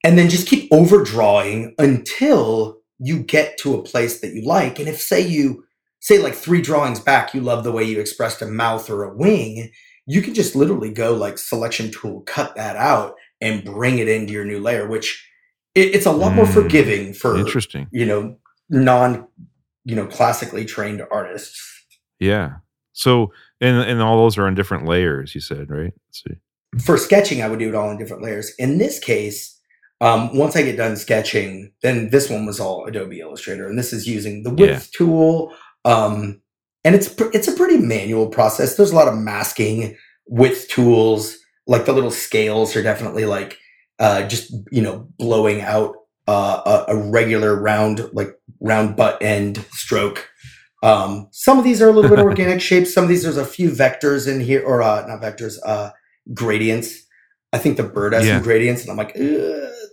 [0.03, 4.77] and then just keep overdrawing until you get to a place that you like.
[4.79, 5.65] And if say you
[5.99, 9.13] say like three drawings back, you love the way you expressed a mouth or a
[9.15, 9.71] wing,
[10.05, 14.33] you can just literally go like selection tool, cut that out, and bring it into
[14.33, 15.27] your new layer, which
[15.73, 16.53] it, it's a lot more Mm.
[16.53, 17.87] forgiving for Interesting.
[17.91, 18.37] you know
[18.69, 19.27] non
[19.85, 21.59] you know classically trained artists.
[22.19, 22.55] Yeah.
[22.93, 25.33] So and and all those are on different layers.
[25.35, 25.93] You said right.
[26.07, 26.81] Let's see.
[26.83, 28.51] for sketching, I would do it all in different layers.
[28.57, 29.57] In this case,
[30.01, 33.93] um, once I get done sketching, then this one was all Adobe Illustrator, and this
[33.93, 35.53] is using the width tool.
[35.85, 36.41] Um,
[36.83, 38.75] and it's pr- it's a pretty manual process.
[38.75, 39.95] There's a lot of masking
[40.27, 43.59] width tools, like the little scales are definitely like
[43.99, 45.95] uh, just you know blowing out
[46.27, 50.29] uh, a, a regular round like round butt end stroke.
[50.83, 52.93] Um, some of these are a little bit organic shapes.
[52.93, 55.57] Some of these there's a few vectors in here, or uh, not vectors.
[55.65, 55.91] Uh,
[56.33, 57.03] gradients.
[57.53, 58.35] I think the bird has Yeah.
[58.37, 59.21] some gradients, and I'm like, Ugh.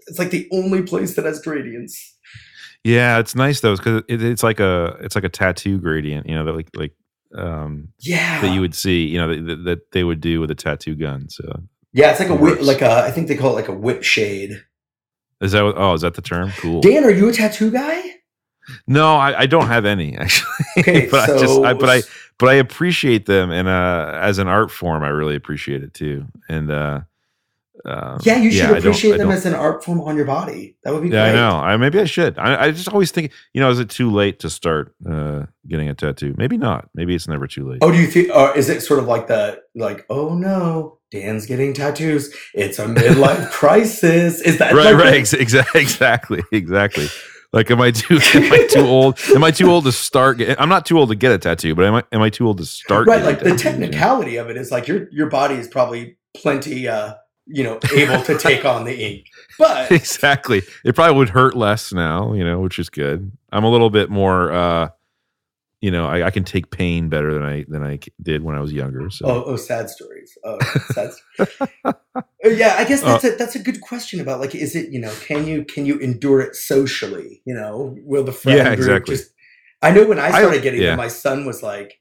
[0.07, 2.17] it's like the only place that has gradients.
[2.85, 6.29] Yeah, it's nice though because it, it's like a it's like a tattoo gradient.
[6.29, 6.93] You know that like like
[7.35, 9.05] um Yeah, that you would see.
[9.07, 11.29] You know that, that they would do with a tattoo gun.
[11.29, 13.03] So yeah, it's like a whip, like a.
[13.05, 14.63] I think they call it like a whip shade.
[15.43, 16.53] is that what, oh is that the term?
[16.59, 16.81] Cool.
[16.81, 18.08] Dan, are you a tattoo guy?
[18.87, 20.49] No, I, I don't have any actually.
[20.79, 22.03] Okay, but I just I, but I
[22.39, 26.27] but I appreciate them and uh as an art form I really appreciate it too.
[26.49, 27.01] And uh
[27.85, 30.77] um, Yeah, you should don't- appreciate them as an art form on your body.
[30.83, 31.51] That would be Yeah, I know.
[31.57, 32.37] I maybe I should.
[32.37, 35.89] I, I just always think, you know, is it too late to start uh, getting
[35.89, 36.35] a tattoo?
[36.37, 36.91] Maybe not.
[36.95, 37.79] Maybe it's never too late.
[37.83, 38.35] Oh, do you think?
[38.35, 40.05] Or is it sort of like the like?
[40.11, 42.35] Oh no, Dan's getting tattoos.
[42.53, 44.41] It's a midlife crisis.
[44.41, 47.07] Is that right, like right, ex- exactly, exactly, exactly.
[47.53, 48.19] Like, am I too?
[48.35, 49.19] Am I too old?
[49.35, 50.39] Am I too old to start?
[50.39, 52.05] Get, I'm not too old to get a tattoo, but am I?
[52.13, 53.09] Am I too old to start?
[53.09, 53.25] right?
[53.25, 53.71] Like the tattoos, you know?
[53.71, 57.15] technicality of it is like your your body is probably plenty, uh,
[57.47, 59.27] you know, able to take on the ink,
[59.59, 60.63] but exactly.
[60.85, 63.33] It probably would hurt less now, you know, which is good.
[63.51, 64.89] I'm a little bit more, uh,
[65.81, 68.61] you know, I, I can take pain better than I than I did when I
[68.61, 69.11] was younger.
[69.11, 70.37] So Oh, oh, sad stories.
[70.45, 70.59] Oh,
[70.93, 71.13] sad.
[71.37, 71.49] st-
[71.85, 71.93] Uh,
[72.51, 75.13] yeah, I guess that's a that's a good question about like, is it you know,
[75.27, 77.43] can you can you endure it socially?
[77.45, 79.17] You know, will the friend Yeah, group exactly.
[79.17, 79.33] just?
[79.83, 80.89] I know when I I- started getting yeah.
[80.89, 82.01] them, my son was like,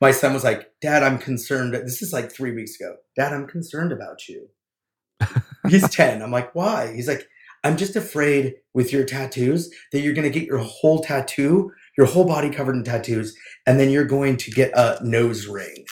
[0.00, 1.74] my son was like, Dad, I'm concerned.
[1.74, 2.96] This is like three weeks ago.
[3.16, 4.48] Dad, I'm concerned about you.
[5.68, 6.22] He's ten.
[6.22, 6.92] I'm like, why?
[6.94, 7.26] He's like,
[7.64, 12.24] I'm just afraid with your tattoos that you're gonna get your whole tattoo, your whole
[12.26, 15.84] body covered in tattoos, and then you're going to get a nose ring.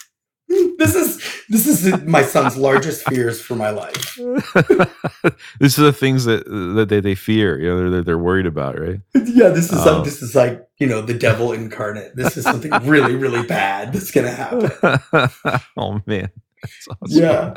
[0.81, 1.19] This is
[1.51, 4.17] this is my son's largest fears for my life.
[5.61, 7.61] these are the things that that they, they fear.
[7.61, 9.01] You know, they're they're worried about, right?
[9.15, 9.85] Yeah, this is Oh.
[9.85, 12.17] like um, this is like you know the devil incarnate.
[12.17, 14.71] This is something really really bad that's gonna happen.
[15.77, 16.31] oh man,
[16.63, 17.23] that's awesome.
[17.23, 17.55] Yeah.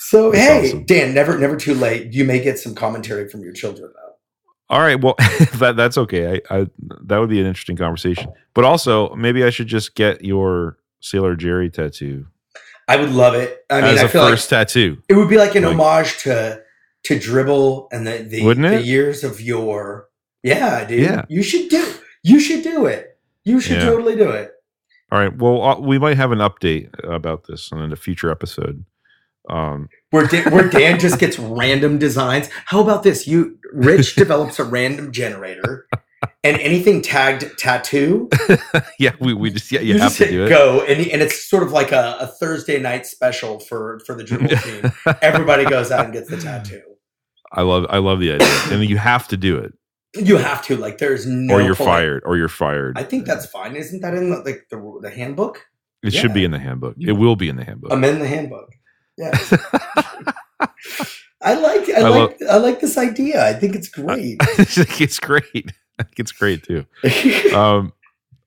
[0.00, 0.84] So That's hey, awesome.
[0.86, 2.12] Dan, never never too late.
[2.14, 3.92] You may get some commentary from your children.
[4.72, 5.00] All right.
[5.00, 5.14] Well,
[5.58, 6.40] that that's okay.
[6.50, 6.66] I, I
[7.04, 8.32] that would be an interesting conversation.
[8.54, 12.26] But also, maybe I should just get your Sailor Jerry tattoo
[12.88, 13.64] I would love it.
[13.70, 14.98] I mean, as I a feel first tattoo.
[15.08, 16.62] it would be like an like- homage to
[17.04, 20.08] to dribbble and the the, the years of your
[20.42, 21.00] yeah, dude.
[21.00, 21.24] Yeah.
[21.28, 23.18] You should do you should do it.
[23.44, 23.86] You should Yeah.
[23.86, 24.52] totally do it.
[25.10, 25.36] All right.
[25.36, 28.84] Well, uh, we might have an update about this in a future episode.
[29.48, 32.48] Um, Where Dan, where Dan just gets random designs.
[32.66, 33.26] How about this?
[33.26, 35.86] You Rich develops a random generator,
[36.44, 38.28] and anything tagged tattoo,
[38.98, 40.48] yeah, we, we just yeah, you, you, have to do it.
[40.48, 44.22] go, and, and it's sort of like a, a Thursday night special for for the
[44.22, 44.62] dribbble
[45.04, 45.16] team.
[45.22, 46.82] Everybody goes out and gets the tattoo.
[47.52, 49.72] I love I love the idea, and you have to do it,
[50.14, 50.98] You have to like.
[50.98, 51.54] There's no.
[51.54, 52.96] or you're pulling- fired, or you're fired.
[52.96, 53.74] I think that's fine.
[53.74, 55.66] Isn't that in the, like the the handbook?
[56.04, 56.96] it should be in the handbook.
[56.98, 57.92] It will be in the handbook.
[57.92, 58.70] Amend the handbook.
[59.18, 59.30] Yeah.
[61.44, 63.44] I like I, I like love- I like this idea.
[63.46, 64.36] I think it's great.
[64.40, 65.72] it's great.
[66.16, 66.86] it's great too.
[67.54, 67.92] Um,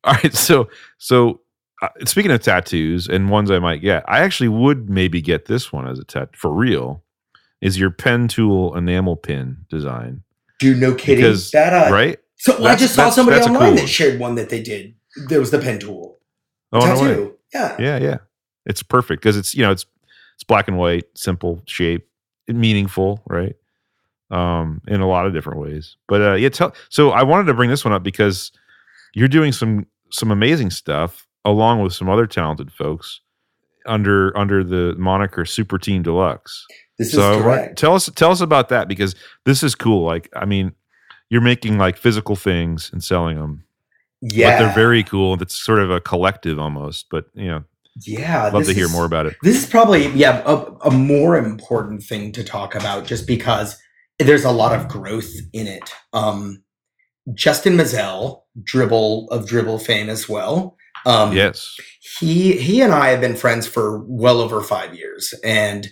[0.03, 1.41] all right, so so
[1.81, 5.73] uh, speaking of tattoos and ones I might get, I actually would maybe get this
[5.73, 7.03] one as a tat for real.
[7.61, 10.23] Is your pen tool enamel pin design?
[10.59, 11.17] Dude, no kidding.
[11.23, 12.19] Because- that uh, right?
[12.37, 14.93] So I just saw somebody online cool that shared one that they did.
[15.27, 16.17] There was the pen tool
[16.73, 17.31] Oh no way.
[17.53, 17.75] yeah.
[17.79, 18.17] Yeah, yeah.
[18.65, 19.85] It's perfect because it's you know it's
[20.35, 22.07] it's black and white, simple shape,
[22.47, 23.55] meaningful, right?
[24.31, 25.97] Um, in a lot of different ways.
[26.07, 26.73] But uh, yeah, tell.
[26.89, 28.51] So I wanted to bring this one up because
[29.13, 33.21] you're doing some some amazing stuff along with some other talented folks
[33.85, 36.65] under under the moniker Super Team Deluxe.
[36.97, 37.77] This So is correct.
[37.77, 40.03] tell us tell us about that because this is cool.
[40.05, 40.73] Like I mean,
[41.29, 43.63] you're making like physical things and selling them,
[44.21, 44.57] Yeah.
[44.57, 45.39] but they're very cool.
[45.41, 47.07] It's sort of a collective almost.
[47.11, 47.63] But you know,
[48.01, 48.45] yeah.
[48.45, 49.35] I'd love to hear is- more about it.
[49.43, 53.77] This is probably yeah a, a more important thing to talk about just because
[54.19, 55.93] there's a lot of growth in it.
[56.13, 56.63] Um,
[57.33, 60.77] Justin Mezzell, dribbble of dribbble fame as well.
[61.05, 61.75] Um, Yes.
[62.19, 65.87] he he and I have been friends for well over five years, and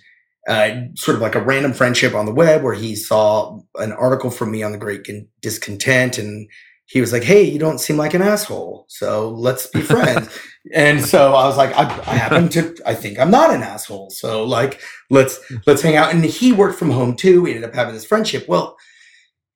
[0.47, 4.29] uh, sort of like a random friendship on the web where he saw an article
[4.31, 5.07] from me on the Great
[5.41, 6.49] Discontent, and
[6.85, 10.29] he was like, "Hey, you don't seem like an asshole, so let's be friends."
[10.73, 14.09] and so I was like, I, "I happen to, I think I'm not an asshole,
[14.09, 17.41] so like, let's let's hang out." And he worked from home too.
[17.41, 18.47] We ended up having this friendship.
[18.47, 18.77] Well.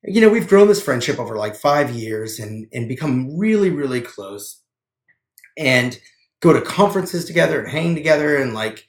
[0.04, 4.00] You know, we've grown this friendship over like five years and and become really, really
[4.00, 4.62] close.
[5.58, 5.98] And
[6.40, 8.86] go to conferences together and hang together and like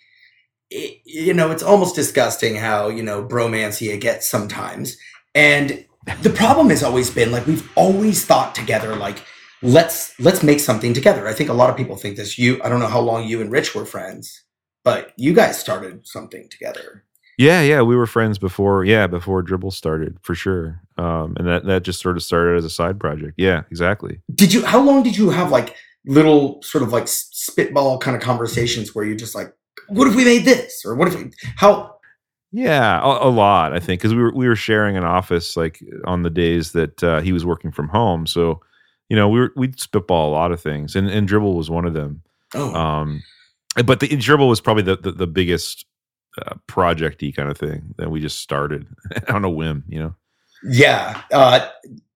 [0.70, 4.98] it, you know it's almost disgusting how you know bromancy it gets sometimes
[5.34, 5.86] and
[6.22, 9.24] the problem has always been like we've always thought together like
[9.62, 12.70] let's let's make something together i think a lot of people think this you i
[12.70, 14.44] don't know how long you and rich were friends
[14.84, 17.04] but you guys started something together
[17.38, 17.82] Yeah, yeah.
[17.84, 18.84] We were friends before.
[18.84, 20.82] Yeah, before Dribbble started for sure.
[20.98, 23.34] Um, and that that just sort of started as a side project.
[23.38, 24.20] Yeah, exactly.
[24.36, 28.22] did you how long did you have like little sort of like spitball kind of
[28.22, 29.54] conversations where you just like
[29.88, 31.96] what if we made this or what if we, how
[32.52, 33.74] Yeah, a, a lot.
[33.74, 37.04] I think because we were we were sharing an office like on the days that
[37.04, 38.26] uh, he was working from home.
[38.26, 38.62] So
[39.10, 41.86] you know we were we'd spitball a lot of things, and and Dribbble was one
[41.86, 42.24] of them.
[42.56, 43.24] oh Um,
[43.86, 45.86] but the Dribbble was probably the the, the biggest
[46.42, 48.88] uh, projecty kind of thing that we just started
[49.30, 49.84] on a whim.
[49.88, 50.16] You know.
[50.64, 51.22] Yeah.
[51.32, 51.70] Uh,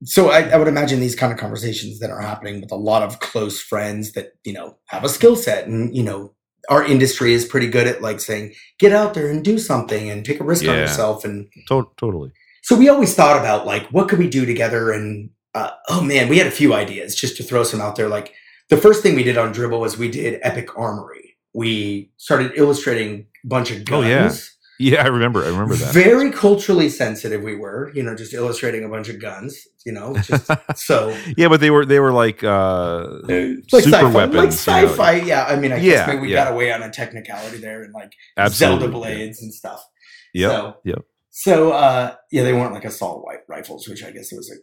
[0.03, 3.03] so I, I would imagine these kind of conversations that are happening with a lot
[3.03, 6.33] of close friends that, you know, have a skill set and, you know,
[6.69, 10.25] our industry is pretty good at like saying, get out there and do something and
[10.25, 11.25] take a risk on yourself.
[11.25, 12.31] And To- totally.
[12.61, 14.91] so we always thought about like, what could we do together?
[14.91, 18.07] And, uh, oh man, we had a few ideas just to throw some out there.
[18.07, 18.33] Like
[18.69, 21.35] the first thing we did on Dribbble was we did Epic Armory.
[21.53, 24.07] We started illustrating a bunch of Oh, guns.
[24.07, 24.31] yeah.
[24.79, 25.43] Yeah, I remember.
[25.43, 25.93] I remember that.
[25.93, 30.15] Very culturally sensitive we were, you know, just illustrating a bunch of guns, you know,
[30.17, 34.67] just so yeah, but they were they were like uh like super sci-fi, weapons.
[34.67, 34.91] like you know.
[34.93, 35.11] sci-fi.
[35.13, 36.43] Yeah, I mean, I Yeah, guess maybe we yeah.
[36.45, 38.79] got away on a technicality there and like Absolutely.
[38.79, 39.85] Zelda blades and stuff.
[40.33, 40.49] Yeah.
[40.49, 41.05] So, yep.
[41.29, 44.55] So, uh, yeah, they weren't like assault rifles, which I guess it was a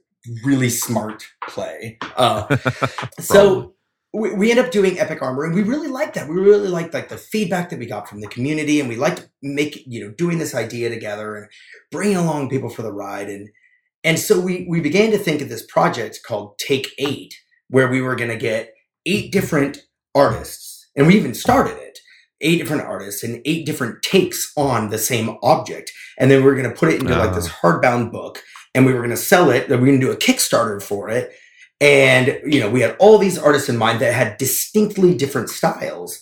[0.44, 1.98] really smart play.
[2.16, 2.56] Uh,
[3.20, 3.74] so
[4.12, 6.94] we, we end up doing epic armor and we really liked that we really liked
[6.94, 10.12] like the feedback that we got from the community and we liked make you know
[10.12, 11.48] doing this idea together and
[11.90, 13.48] bringing along people for the ride and
[14.02, 17.34] and so we we began to think of this project called take eight
[17.68, 18.74] where we were going to get
[19.06, 21.98] eight different artists and we even started it
[22.40, 26.56] eight different artists and eight different takes on the same object and then we are
[26.56, 27.58] going to put it into like this ah.
[27.62, 28.42] hardbound book
[28.74, 29.68] and we were going to sell it.
[29.68, 31.32] That we were going to do a Kickstarter for it,
[31.80, 36.20] and you know we had all these artists in mind that had distinctly different styles,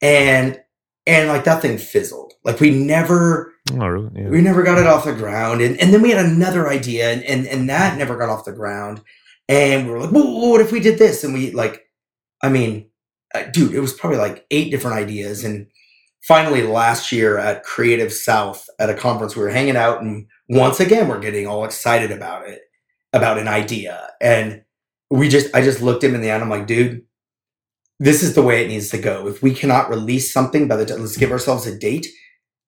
[0.00, 0.60] and
[1.06, 2.34] and like that thing fizzled.
[2.44, 4.10] Like we never Oh, really?
[4.14, 4.28] Yeah.
[4.30, 7.22] we never got it off the ground, and and then we had another idea, and
[7.24, 9.00] and and that never got off the ground,
[9.48, 11.22] and we were like, well, what if we did this?
[11.24, 11.86] And we like,
[12.42, 12.88] I mean,
[13.34, 15.66] uh, dude, it was probably like eight different ideas, and
[16.26, 20.80] finally last year at Creative South at a conference, we were hanging out, and once
[20.80, 22.60] again we're getting all excited about it,
[23.12, 24.62] about an idea, and
[25.10, 27.04] we just, I just looked him in the eye, and I'm like, dude.
[28.02, 29.28] This is the way it needs to go.
[29.28, 32.06] If we cannot release something by the time, let's give ourselves a date,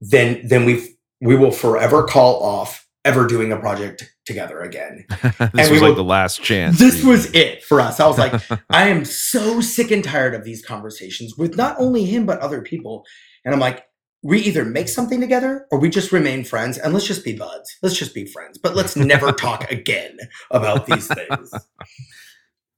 [0.02, 5.04] then then we we will forever call off ever doing a project together again.
[5.22, 6.78] this and was like the last chance.
[6.78, 8.00] This was it for us.
[8.00, 8.40] I was like,
[8.70, 12.62] I am so sick and tired of these conversations with not only him but other
[12.62, 13.04] people.
[13.44, 13.84] And I'm like,
[14.22, 17.76] we either make something together or we just remain friends and let's just be buds.
[17.82, 18.58] Let's just be friends.
[18.58, 20.18] But let's never talk again
[20.50, 21.52] about these things.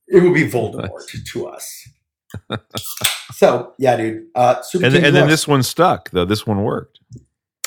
[0.09, 1.89] It would be Voldemort to us.
[3.33, 4.27] So yeah, dude.
[4.35, 6.25] Uh, Super and, and then this one stuck though.
[6.25, 7.01] This one worked.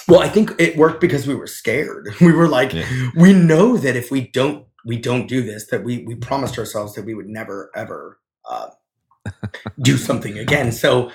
[0.08, 2.10] Well, I think it worked because we were scared.
[2.22, 3.10] We were like, Yeah.
[3.18, 6.94] we know that if we don't we don't do this, that we we promised ourselves
[6.96, 8.20] that we would never ever
[8.50, 8.70] uh,
[9.82, 10.72] do something again.
[10.72, 11.12] So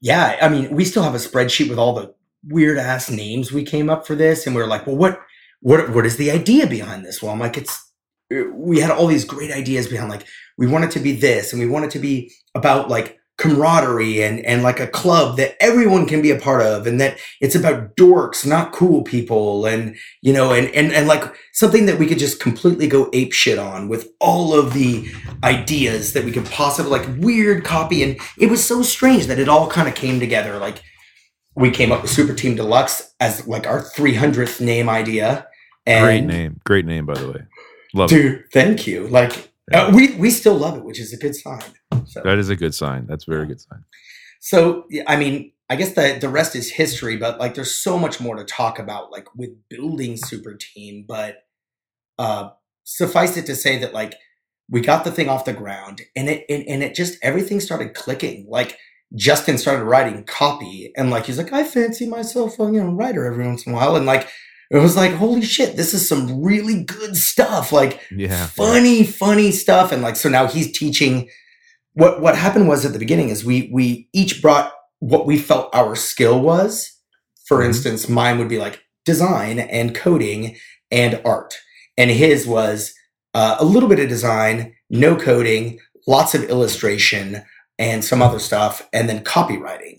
[0.00, 2.14] yeah, I mean, we still have a spreadsheet with all the
[2.46, 5.20] weird ass names we came up for this, and we are like, well, what
[5.60, 7.22] what what is the idea behind this?
[7.22, 7.90] Well, I'm like, it's
[8.30, 11.60] we had all these great ideas behind like we want it to be this and
[11.60, 16.06] we want it to be about like camaraderie and and like a club that everyone
[16.06, 20.32] can be a part of and that it's about dorks not cool people and you
[20.32, 23.88] know and and and like something that we could just completely go ape shit on
[23.88, 25.10] with all of the
[25.42, 28.02] ideas that we could possibly like weird copy.
[28.02, 30.58] And it was so strange that it all kind of came together.
[30.58, 30.82] Like
[31.54, 35.46] we came up with super team deluxe as like our 300th name idea.
[35.86, 36.60] And great name.
[36.64, 37.46] Great name by the way
[37.94, 38.46] love dude it.
[38.52, 41.62] thank you like uh, we we still love it, which is a good sign.
[42.06, 42.20] So.
[42.22, 43.06] That is a good sign.
[43.06, 43.84] That's a very good sign.
[44.40, 48.20] So I mean, I guess the the rest is history, but like there's so much
[48.20, 51.04] more to talk about, like with building Super Team.
[51.08, 51.44] But
[52.18, 52.50] uh,
[52.84, 54.16] suffice it to say that like
[54.68, 57.94] we got the thing off the ground, and it and, and it just everything started
[57.94, 58.46] clicking.
[58.48, 58.76] Like
[59.14, 63.24] Justin started writing copy, and like he's like, I fancy myself a you know writer
[63.24, 64.28] every once in a while, and like
[64.70, 68.46] it was like holy shit this is some really good stuff like yeah.
[68.46, 69.92] funny funny stuff.
[69.92, 71.28] And like so now he's teaching.
[71.92, 75.74] What what happened was at the beginning is we we each brought what we felt
[75.74, 76.90] our skill was.
[77.46, 77.68] For mm-hmm.
[77.68, 80.56] instance mine would be like design and coding
[80.90, 81.54] and art.
[81.96, 82.94] And his was
[83.34, 87.42] uh, a little bit of design no coding lots of illustration
[87.78, 89.98] and some other stuff and then copywriting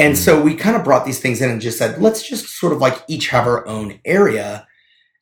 [0.00, 0.18] and hmm.
[0.18, 2.80] so we kind of brought these things in and just said, let's just sort of
[2.80, 4.66] like each have our own area.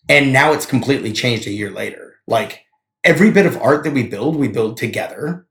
[0.09, 2.17] And now it's completely changed a year later.
[2.27, 2.65] Like
[3.05, 5.47] every bit of art that we build, we build together.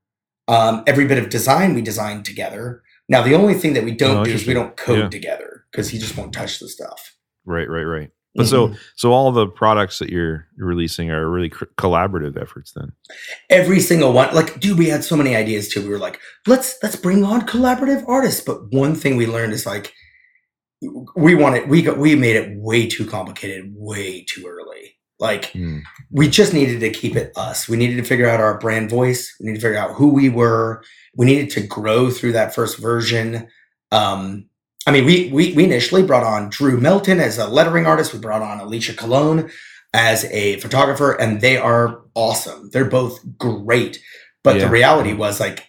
[0.48, 2.82] Um, every bit of design we design together.
[3.08, 5.08] Now the only thing that we don't oh, do is we don't code yeah.
[5.08, 7.14] together because he just won't touch the stuff.
[7.44, 8.10] Right, right, right.
[8.38, 8.72] But mm-hmm.
[8.72, 12.92] so so all the products that you're releasing are really cr- collaborative efforts then.
[13.50, 15.82] Every single one, like dude, we had so many ideas too.
[15.82, 18.40] We were like, let's let's bring on collaborative artists.
[18.40, 19.92] But one thing we learned is like
[21.16, 24.96] we wanted we got we made it way too complicated, way too early.
[25.18, 25.82] Like mm.
[26.12, 27.68] we just needed to keep it us.
[27.68, 29.34] We needed to figure out our brand voice.
[29.40, 30.84] We needed to figure out who we were.
[31.16, 33.48] We needed to grow through that first version.
[33.90, 34.48] Um,
[34.88, 38.14] I mean, we, we we initially brought on Drew Melton as a lettering artist.
[38.14, 39.50] We brought on Alicia Cologne
[39.92, 42.70] as a photographer, and they are awesome.
[42.72, 44.02] They're both great.
[44.42, 44.64] But yeah.
[44.64, 45.68] the reality was like,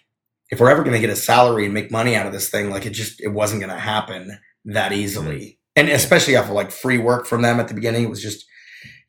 [0.50, 2.70] if we're ever going to get a salary and make money out of this thing,
[2.70, 5.38] like it just it wasn't going to happen that easily.
[5.38, 5.50] Mm-hmm.
[5.76, 8.46] And especially after like free work from them at the beginning, it was just,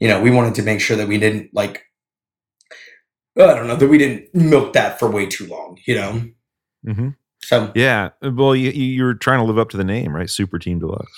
[0.01, 1.85] you know, we wanted to make sure that we didn't like,
[3.37, 6.25] I don't know, that we didn't milk that for way too long, you know.
[6.85, 7.09] Mm-hmm.
[7.43, 10.29] So yeah, well, you you were trying to live up to the name, right?
[10.29, 11.11] Super Team Deluxe.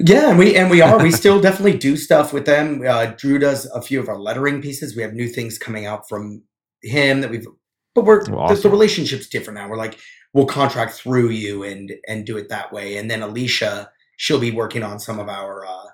[0.00, 1.02] Yeah, and we and we are.
[1.02, 2.82] we still definitely do stuff with them.
[2.86, 4.94] Uh, Drew does a few of our lettering pieces.
[4.94, 6.42] We have new things coming out from
[6.82, 7.46] him that we've.
[7.94, 8.54] But we're awesome.
[8.54, 9.68] the, the relationship's different now.
[9.68, 9.98] We're like
[10.32, 12.96] we'll contract through you and and do it that way.
[12.96, 15.66] And then Alicia, she'll be working on some of our.
[15.66, 15.86] Uh,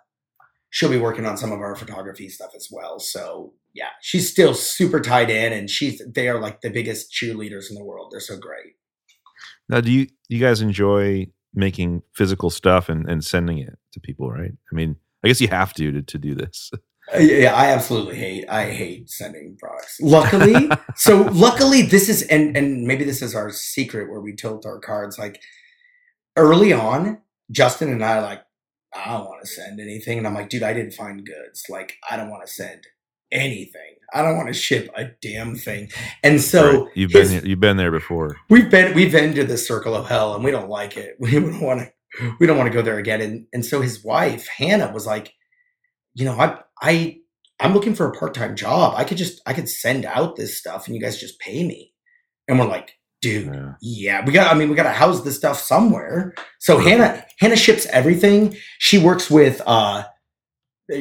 [0.68, 2.98] she'll be working on some of our photography stuff as well.
[2.98, 7.70] So yeah, she's still super tied in, and she's they are like the biggest cheerleaders
[7.70, 8.10] in the world.
[8.12, 8.74] They're so great.
[9.68, 14.30] Now, do you you guys enjoy making physical stuff and, and sending it to people?
[14.30, 14.52] Right?
[14.52, 16.70] I mean, I guess you have to to, to do this.
[17.12, 18.48] Uh, yeah, I absolutely hate.
[18.48, 19.98] I hate sending products.
[20.00, 24.64] Luckily, so luckily this is and and maybe this is our secret where we tilt
[24.64, 25.18] our cards.
[25.18, 25.40] Like
[26.36, 28.42] early on, Justin and I like
[28.94, 31.64] I don't want to send anything, and I'm like, dude, I didn't find goods.
[31.68, 32.86] Like I don't want to send
[33.30, 33.93] anything.
[34.12, 35.90] I don't want to ship a damn thing.
[36.22, 36.92] And so right.
[36.94, 38.36] you've his, been you've been there before.
[38.50, 41.16] We've been we've been to the circle of hell and we don't like it.
[41.20, 43.20] We don't want to we don't want to go there again.
[43.20, 45.32] And and so his wife, Hannah, was like,
[46.14, 47.18] you know, I I
[47.61, 48.94] I'm looking for a part-time job.
[48.96, 51.92] I could just I could send out this stuff and you guys just pay me.
[52.46, 52.92] And we're like,
[53.22, 56.34] dude, yeah, yeah we got I mean, we gotta house this stuff somewhere.
[56.61, 58.57] So Hannah Hannah ships everything.
[58.78, 60.05] She works with uh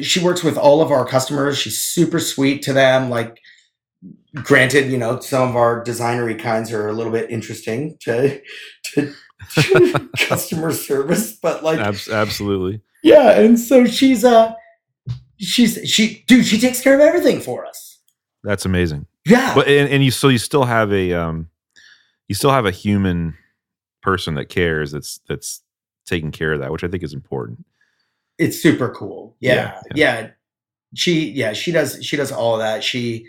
[0.02, 1.58] she works with all of our customers.
[1.58, 3.10] She's super sweet to them.
[3.10, 3.40] Like,
[4.34, 8.40] granted, you know, some of our designery kinds are a little bit interesting to,
[8.94, 9.14] to
[10.18, 13.38] customer service, but like, absolutely, yeah.
[13.38, 14.54] And so she's uh,
[15.38, 18.00] she's she, dude, she takes care of everything for us.
[18.42, 19.06] That's amazing.
[19.26, 21.48] Yeah, but and, and you so you still have a um,
[22.28, 23.36] you still have a human
[24.02, 25.62] person that cares that's that's
[26.06, 27.64] taking care of that, which I think is important
[28.38, 29.36] it's super cool.
[29.40, 30.30] Yeah, yeah, yeah.
[30.94, 32.84] She yeah, she does she does all of that.
[32.84, 33.26] She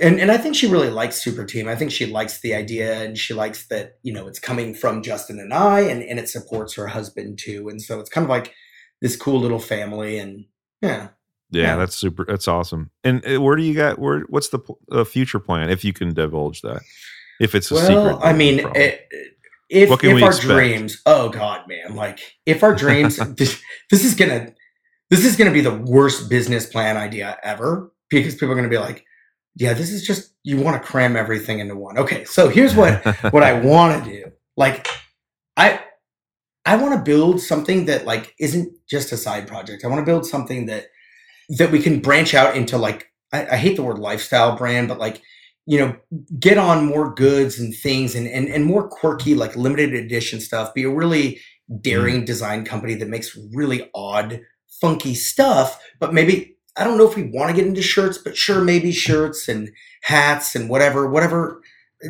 [0.00, 1.68] and and I think she really likes Super Team.
[1.68, 5.02] I think she likes the idea and she likes that, you know, it's coming from
[5.02, 7.68] Justin and I and and it supports her husband too.
[7.68, 8.54] And so it's kind of like
[9.02, 10.46] this cool little family and
[10.80, 11.08] yeah.
[11.50, 11.76] Yeah, Yeah.
[11.76, 12.24] that's super.
[12.24, 12.90] That's awesome.
[13.04, 13.98] And uh, where do you got?
[13.98, 14.20] Where?
[14.28, 14.58] What's the
[14.90, 15.70] uh, future plan?
[15.70, 16.82] If you can divulge that,
[17.38, 18.18] if it's a secret.
[18.22, 19.06] I mean, it,
[19.68, 20.42] if if our expect?
[20.44, 23.60] dreams, oh god, man, like if our dreams, this,
[23.90, 24.52] this is gonna
[25.10, 28.78] this is gonna be the worst business plan idea ever because people are gonna be
[28.78, 29.04] like,
[29.56, 31.98] yeah, this is just you want to cram everything into one.
[31.98, 34.32] Okay, so here's what what I want to do.
[34.56, 34.88] Like,
[35.56, 35.80] I
[36.64, 39.84] I want to build something that like isn't just a side project.
[39.84, 40.86] I want to build something that
[41.50, 44.98] that we can branch out into like I, I hate the word lifestyle brand, but
[44.98, 45.22] like
[45.66, 45.96] you know,
[46.38, 50.74] get on more goods and things and and and more quirky like limited edition stuff.
[50.74, 51.40] Be a really
[51.80, 54.40] daring design company that makes really odd,
[54.80, 55.80] funky stuff.
[55.98, 58.92] But maybe I don't know if we want to get into shirts, but sure, maybe
[58.92, 59.70] shirts and
[60.02, 61.62] hats and whatever, whatever.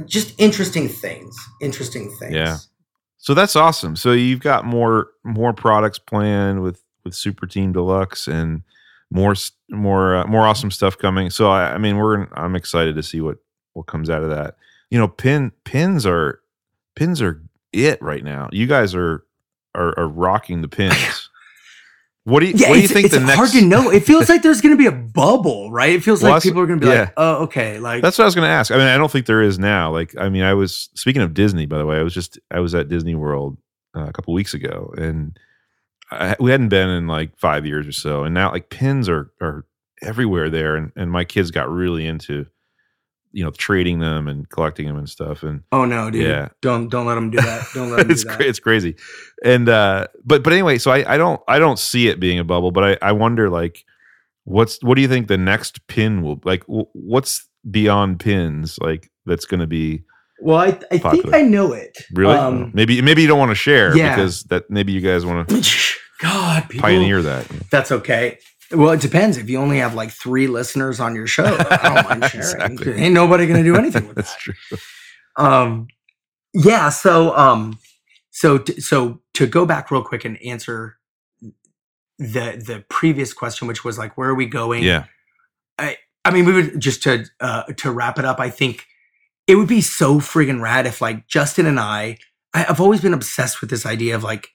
[0.07, 1.37] Just interesting things.
[1.61, 2.35] Interesting things.
[2.35, 2.57] Yeah.
[3.19, 3.97] So that's awesome.
[3.97, 8.63] So you've got more more products planned with with Super Team Deluxe and
[9.11, 9.35] more
[9.71, 11.31] more uh, more awesome stuff coming.
[11.31, 13.39] So I, I mean, we're I'm excited to see what
[13.75, 14.57] what comes out of that.
[14.91, 16.41] You know, pin pins are
[16.97, 18.49] pins are it right now.
[18.53, 19.25] You guys are
[19.75, 21.29] are, are rocking the pins.
[22.27, 23.91] What do you Yeah, what do you it's, think it's the next hard to know.
[23.91, 25.91] It feels like there's going to be a bubble, right?
[25.91, 27.01] It feels Well, like people are going to be yeah.
[27.01, 28.71] like, "Oh, okay." Like, That's what I was going to ask.
[28.73, 29.93] I mean, I don't think there is now.
[29.93, 31.99] Like, I mean, I was speaking of Disney, by the way.
[31.99, 33.59] I was just I was at Disney World
[33.95, 35.39] uh, a couple weeks ago, and
[36.11, 39.31] I, we hadn't been in like five years or so, and now like pins are
[39.43, 39.67] are
[40.01, 42.47] everywhere there, and and my kids got really into
[43.35, 46.23] you know trading them and collecting them and stuff, and "Oh no, dude!
[46.23, 46.49] Yeah.
[46.63, 47.67] Don't don't let them do that.
[47.75, 48.97] Don't let them it's do that." cra- it's crazy,
[49.45, 52.45] and uh, but but anyway, so I I don't I don't see it being a
[52.45, 53.85] bubble, but I I wonder like
[54.45, 59.11] what's what do you think the next pin will like wh- what's beyond pins like
[59.27, 60.05] that's going to be
[60.41, 61.99] Well, I I think I know it.
[62.13, 62.37] Really?
[62.37, 64.15] Um, maybe maybe you don't want to share yeah.
[64.15, 65.63] because that maybe you guys want to
[66.21, 67.47] God, people, pioneer that.
[67.71, 68.39] That's okay.
[68.75, 69.37] Well, it depends.
[69.37, 72.73] If you only have like three listeners on your show, I don't mind sharing.
[72.73, 72.95] Exactly.
[72.95, 74.41] Ain't nobody going to do anything with That's that.
[74.41, 74.79] true.
[75.37, 75.89] Um,
[76.53, 76.89] yeah.
[76.91, 77.79] So, um,
[78.31, 80.97] so, t- so to go back real quick and answer
[82.19, 84.83] the the previous question, which was like, where are we going?
[84.83, 85.05] Yeah.
[85.79, 88.41] I I mean, we would just to uh, to wrap it up.
[88.41, 88.87] I think
[89.47, 92.19] it would be so friggin' rad if like Justin and I.
[92.55, 94.49] I I've always been obsessed with this idea of like,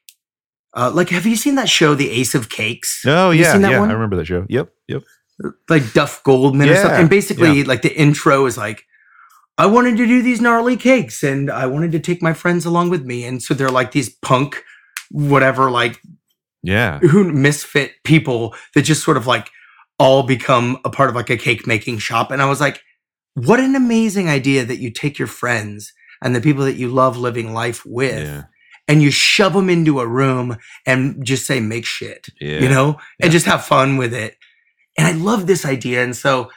[0.73, 3.03] uh, like, have you seen that show, The Ace of Cakes?
[3.05, 3.79] Oh you yeah, seen that yeah.
[3.79, 3.89] one?
[3.89, 4.45] I remember that show.
[4.49, 5.03] Yep, yep.
[5.69, 6.91] like Duff Goldman or something.
[6.91, 8.83] Yeah, And basically, like the intro is like,
[9.57, 12.89] I wanted to do these gnarly cakes and I wanted to take my friends along
[12.91, 13.25] with me.
[13.25, 14.63] And so they're like these punk,
[15.11, 15.99] whatever, like
[16.63, 16.99] Yeah.
[16.99, 19.49] who misfit people that just sort of like
[19.97, 22.31] all become a part of like a cake making shop.
[22.31, 22.81] And I was like,
[23.33, 25.91] what an amazing idea that you take your friends
[26.21, 28.43] and the people that you love living life with Yeah.
[28.89, 32.59] And you shove them into a room and just say, make shit Yeah.
[32.59, 33.27] you know, Yeah.
[33.27, 34.35] and just have fun with it.
[34.97, 36.03] And I love this idea.
[36.03, 36.51] And so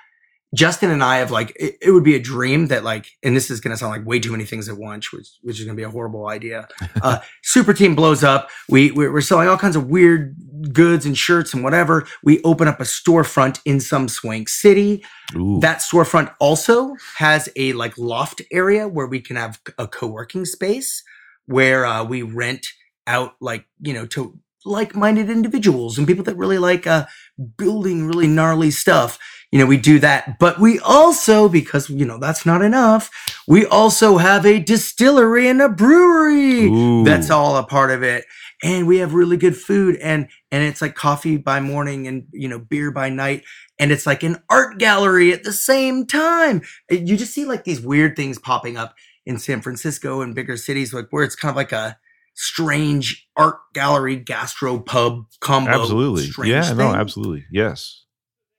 [0.55, 3.51] Justin and I have like, it, it would be a dream that like, and this
[3.51, 5.77] is going to sound like way too many things at once, which, which is going
[5.77, 6.69] to be a horrible idea.
[7.03, 8.49] Uh, super team blows up.
[8.69, 10.37] We, we're, we're selling all kinds of weird
[10.73, 12.07] goods and shirts and whatever.
[12.23, 15.05] We open up a storefront in some swank city.
[15.37, 15.59] Ooh.
[15.61, 21.03] That storefront also has a like loft area where we can have a co-working space
[21.53, 22.67] where uh, we rent
[23.07, 27.07] out like you know to like-minded individuals and people that really like uh,
[27.57, 29.19] building really gnarly stuff.
[29.51, 33.11] You know, we do that, but we also because you know that's not enough.
[33.47, 36.67] We also have a distillery and a brewery.
[36.67, 37.05] Ooh.
[37.05, 38.25] That's all a part of it.
[38.65, 42.49] And we have really good food and and it's like coffee by morning and you
[42.49, 43.43] know beer by night
[43.79, 46.63] and it's like an art gallery at the same time.
[46.89, 48.95] You just see like these weird things popping up
[49.27, 51.99] in San Francisco and bigger cities like where it's kind of like a
[52.35, 55.71] strange art gallery gastro pub combo.
[55.71, 56.51] Absolutely.
[56.51, 56.73] Yeah.
[56.73, 56.95] No.
[56.95, 57.45] Absolutely.
[57.51, 58.05] Yes.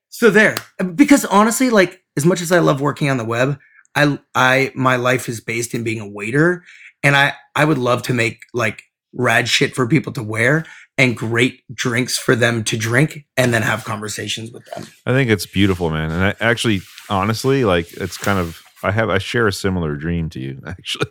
[0.08, 0.56] So there,
[0.94, 3.58] because honestly, like as much as I love working on the web,
[3.94, 6.64] I I my life is based in being a waiter,
[7.02, 11.16] and I I would love to make like rad shit for people to wear and
[11.16, 14.86] great drinks for them to drink, and then have conversations with them.
[15.04, 16.12] I think it's beautiful, man.
[16.12, 18.62] And I actually, honestly, like it's kind of.
[18.84, 19.10] I have.
[19.10, 21.10] I share a similar dream to you, actually.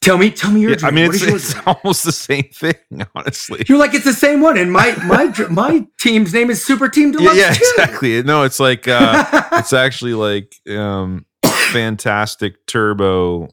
[0.00, 0.88] Tell me, tell me your Yeah, dream.
[0.88, 1.64] I mean, What it's, it's dream?
[1.82, 2.74] almost the same thing,
[3.14, 3.64] honestly.
[3.68, 7.12] You're like it's the same one, and my my my team's name is Super Team
[7.12, 7.36] Yeah, Deluxe.
[7.38, 7.64] yeah, too.
[7.72, 8.22] exactly.
[8.22, 9.24] No, it's like uh,
[9.54, 13.48] it's actually like um, fantastic turbo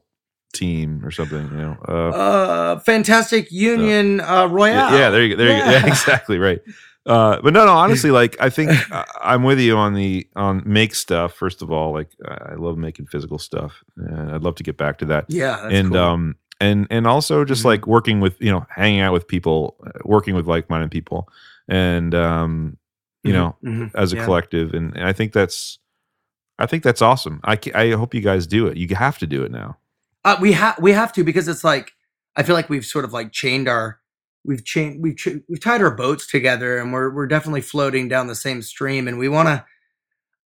[0.54, 1.50] team or something.
[1.52, 1.78] You know.
[1.88, 4.92] Uh, uh, Fantastic Union uh, Royale.
[4.92, 5.36] yeah, yeah, there you go.
[5.38, 5.70] There you go.
[5.72, 5.88] Yeah, Yeah.
[5.88, 6.60] exactly right.
[7.06, 7.72] Uh, but no, no.
[7.84, 11.34] Honestly, like I think I- I'm with you on the on make stuff.
[11.34, 14.98] First of all, like I love making physical stuff, and I'd love to get back
[15.00, 15.26] to that.
[15.30, 15.98] yeah, that's and cool.
[16.00, 17.66] um and and also just Mhm.
[17.66, 21.28] like working with you know hanging out with people, uh, working with like minded people,
[21.68, 22.78] and um
[23.24, 23.92] you know, Mhm.
[23.94, 24.26] as a Yeah.
[24.26, 25.78] collective, and, and I think that's,
[26.58, 27.40] I think that's awesome.
[27.44, 28.78] I I hope you guys do it.
[28.78, 29.78] You have to do it now.
[30.26, 31.94] Uh, we have we have to because it's like
[32.36, 34.00] I feel like we've sort of like chained our
[34.44, 38.28] we've changed we've ch- we've tied our boats together and we're we're definitely floating down
[38.28, 39.66] the same stream and we want to.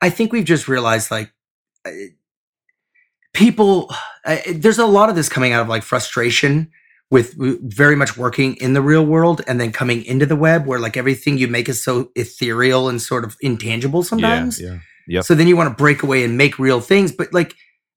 [0.01, 1.31] I think we've just realized like
[1.85, 1.91] uh,
[3.33, 3.89] people.
[4.25, 6.71] Uh, there's a lot of this coming out of like frustration
[7.11, 10.79] with very much working in the real world and then coming into the web where
[10.79, 14.59] like everything you make is so ethereal and sort of intangible sometimes.
[14.59, 14.79] Yeah.
[15.07, 15.23] Yep.
[15.23, 17.55] So then you want to break away and make real things, but like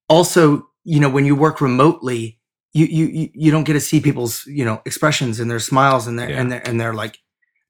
[0.09, 2.38] also, you know, when you work remotely,
[2.87, 6.19] you you you, don't get to see people's you know expressions and their smiles and
[6.19, 6.41] their Yeah.
[6.41, 7.19] and their and they're like.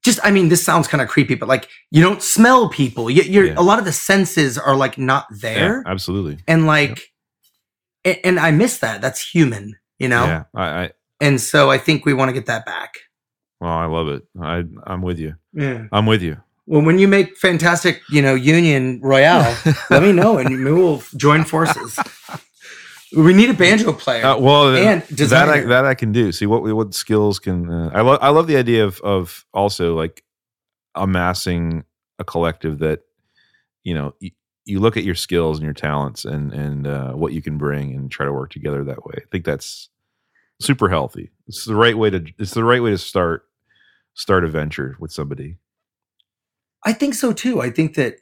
[0.01, 3.09] Just, I mean, this sounds kind of creepy, but like, you don't smell people.
[3.09, 3.55] You, you're Yeah.
[3.57, 6.37] a lot of the senses are like not Yeah, there, absolutely.
[6.47, 7.11] and like,
[8.05, 9.01] a- and, I miss that.
[9.01, 10.23] That's human, you know.
[10.25, 10.43] Yeah.
[10.55, 12.91] I, I And so I think we want to get that back.
[13.59, 14.23] well, I love it.
[14.41, 15.35] I I'm with you.
[15.51, 15.87] Yeah.
[15.91, 16.37] I'm with you.
[16.65, 19.53] Well, when you make fantastic, you know, Union Royale,
[19.89, 21.99] let me know and we'll join forces.
[23.15, 24.23] We need a banjo player.
[24.23, 26.31] Uh, well, And that I that I can do.
[26.31, 28.19] See what what skills can uh, I love.
[28.21, 30.23] I love the idea of of also like
[30.95, 31.85] amassing
[32.19, 33.01] a collective that
[33.83, 34.31] you know you,
[34.65, 37.95] you look at your skills and your talents and and uh, what you can bring
[37.95, 39.15] and try to work together that way.
[39.17, 39.89] I think that's
[40.61, 41.31] super healthy.
[41.47, 42.23] It's the right way to.
[42.37, 43.45] It's the right way to start
[44.13, 45.57] start a venture with somebody.
[46.85, 47.61] I think so too.
[47.61, 48.17] I think that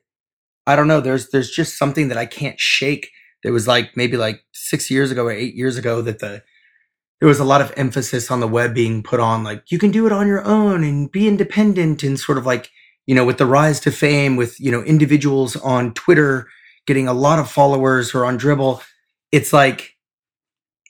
[0.66, 1.02] I don't know.
[1.02, 3.12] There's there's just something that I can't shake.
[3.44, 6.44] There was like maybe like six years ago or eight years ago that the
[7.20, 9.92] there was a lot of emphasis on the web being put on like you can
[9.92, 12.70] do it on your own and be independent and sort of like
[13.08, 16.48] you know with the rise to fame with you know individuals on Twitter
[16.86, 18.82] getting a lot of followers or on Dribbble,
[19.32, 19.96] it's like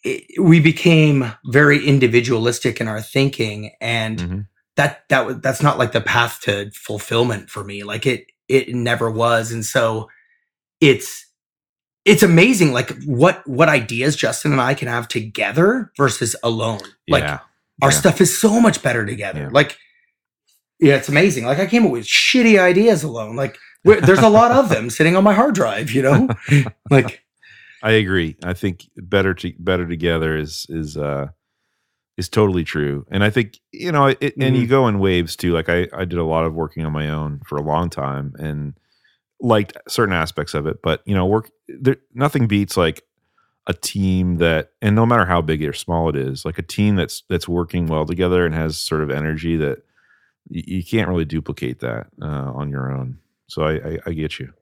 [0.04, 4.48] it, we became very individualistic in our thinking and Mhm.
[4.76, 8.70] that that was that's not like the path to fulfillment for me like it it
[8.76, 10.10] never was and so
[10.82, 11.26] it's
[12.08, 17.24] it's amazing like what what ideas justin and i can have together versus alone like
[17.24, 17.40] yeah,
[17.82, 17.98] our yeah.
[17.98, 19.50] stuff is so much better together Yeah.
[19.52, 19.78] like
[20.80, 24.52] yeah it's amazing like i came up with shitty ideas alone like there's a lot
[24.52, 26.28] of them sitting on my hard drive you know
[26.90, 27.24] like
[27.84, 28.36] I agree.
[28.44, 31.28] I think better to better together is is uh
[32.18, 33.06] is totally true.
[33.12, 35.54] And I think you know it and you go in waves too.
[35.54, 38.34] Like I I did a lot of working on my own for a long time
[38.40, 38.74] and
[39.40, 43.04] liked certain aspects of it, but you know, work there nothing beats like
[43.68, 46.96] a team that and no matter how big or small it is, like a team
[46.96, 49.80] that's that's working well together and has sort of energy that
[50.50, 52.26] you, you can't really duplicate that uh,
[52.56, 53.20] on your own.
[53.48, 54.54] So I, I I get you.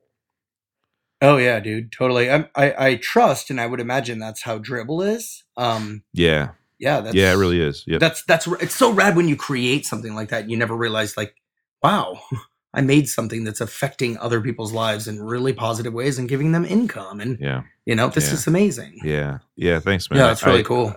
[1.22, 5.08] oh yeah dude totally I, I i trust and i would imagine that's how dribbble
[5.16, 6.50] is um Yeah.
[6.78, 7.84] yeah that's yeah, it really is.
[7.88, 11.16] Yeah, that's that's it's so rad when you create something like that you never realize
[11.16, 11.34] like
[11.82, 12.20] wow
[12.76, 16.64] i made something that's affecting other people's lives in really positive ways and giving them
[16.66, 17.64] income and yeah.
[17.86, 18.34] you know this Yeah.
[18.34, 19.40] is amazing Yeah.
[19.56, 19.80] Yeah.
[19.80, 20.20] Thanks, man.
[20.20, 20.94] yeah it's really I- cool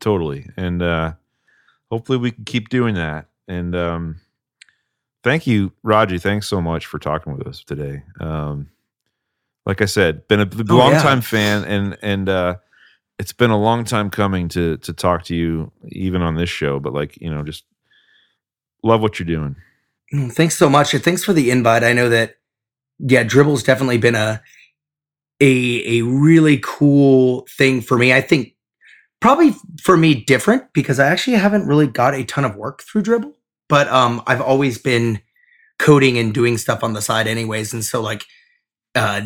[0.00, 0.46] Totally.
[0.56, 1.12] And uh
[1.90, 3.26] hopefully we can keep doing that.
[3.48, 4.20] And um
[5.24, 6.18] thank you, Rogie.
[6.20, 8.02] Thanks so much for talking with us today.
[8.20, 8.68] Um
[9.66, 11.02] like I said, been a Oh, long yeah.
[11.02, 12.54] time fan and and uh
[13.18, 16.78] it's been a long time coming to to talk to you even on this show,
[16.78, 17.64] but like, you know, just
[18.84, 19.56] love what you're doing.
[20.14, 21.84] Mm, thanks so much and thanks for the invite.
[21.84, 22.36] I know that
[23.00, 24.42] yeah dribbble's definitely been a
[25.40, 28.12] a a really cool thing for me.
[28.12, 28.54] I think
[29.20, 33.02] probably for me different because i actually haven't really got a ton of work through
[33.02, 33.34] dribbble
[33.68, 35.20] but um i've always been
[35.78, 38.24] coding and doing stuff on the side anyways and so like
[38.94, 39.22] uh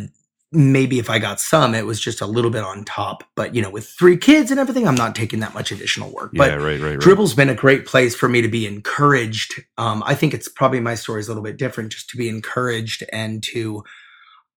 [0.52, 3.62] maybe if i got some it was just a little bit on top but you
[3.62, 6.56] know with three kids and everything i'm not taking that much additional work but yeah,
[6.56, 7.00] right, right, right.
[7.00, 9.62] Dribbble's been a great place for me to be encouraged.
[9.78, 13.04] Um, I think it's probably my story's a little bit different, just to be encouraged
[13.12, 13.84] and to,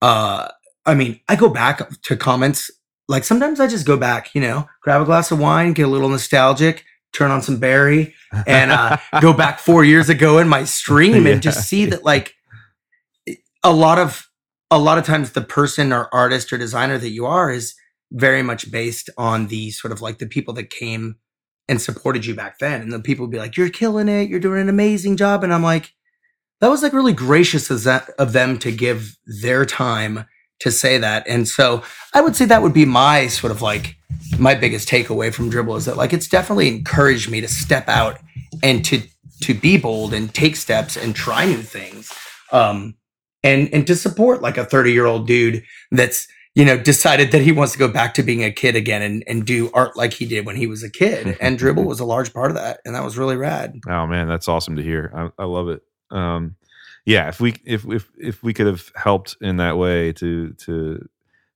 [0.02, 0.50] uh,
[0.86, 2.72] I mean, I go back to comments.
[3.08, 5.90] Like sometimes I just go back, you know, grab a glass of wine, get a
[5.90, 8.16] little nostalgic, turn on some Barry,
[8.48, 12.04] and uh, go back four years ago in my stream Yeah, and just see that
[12.04, 12.34] like
[13.64, 14.28] a lot of
[14.72, 17.76] a lot of times the person or artist or designer that you are is
[18.12, 21.16] very much based on the sort of like the people that came
[21.68, 22.82] and supported you back then.
[22.82, 24.30] And the people would be like you're killing it.
[24.30, 25.44] You're doing an amazing job.
[25.44, 25.94] And i'm like
[26.62, 27.86] that was like really gracious of,
[28.18, 30.26] of them to give their time
[30.60, 31.28] to say that.
[31.28, 33.96] And so i would say that would be my sort of like
[34.40, 38.20] my biggest takeaway from dribbble is that like it's definitely encouraged me to step out
[38.64, 39.02] and to
[39.42, 42.12] to be bold and take steps and try new things.
[42.52, 42.96] Um
[43.46, 47.42] and and to support like a 30 year old dude that's you know decided that
[47.42, 50.14] he wants to go back to being a kid again and and do art like
[50.14, 52.80] he did when he was a kid and dribbble was a large part of that
[52.86, 55.12] and that was really rad Oh man, that's awesome to hear.
[55.16, 55.82] I, I love it.
[56.12, 56.56] Um,
[57.06, 61.08] yeah, if we if if if we could have helped in that way to to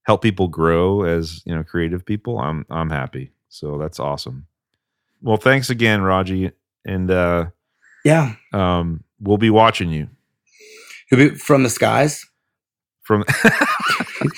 [0.03, 3.31] help people grow as you know creative people, I'm I'm happy.
[3.49, 4.45] So that's awesome.
[5.21, 6.51] Well, thanks again, Rogie,
[6.85, 7.45] and uh,
[8.05, 8.35] Yeah.
[8.53, 10.07] um, we'll be watching you
[11.11, 12.25] It'll be From the skies.
[13.03, 13.23] from.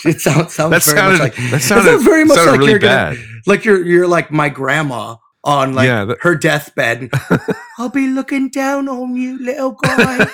[0.05, 2.69] It sounds, sounds that very sounded much like that sounded sounds very much like really
[2.71, 3.15] you're gonna,
[3.47, 7.09] like you're you're like my grandma on like Yeah, that- her deathbed.
[7.79, 10.27] I'll be looking down on you, little guy.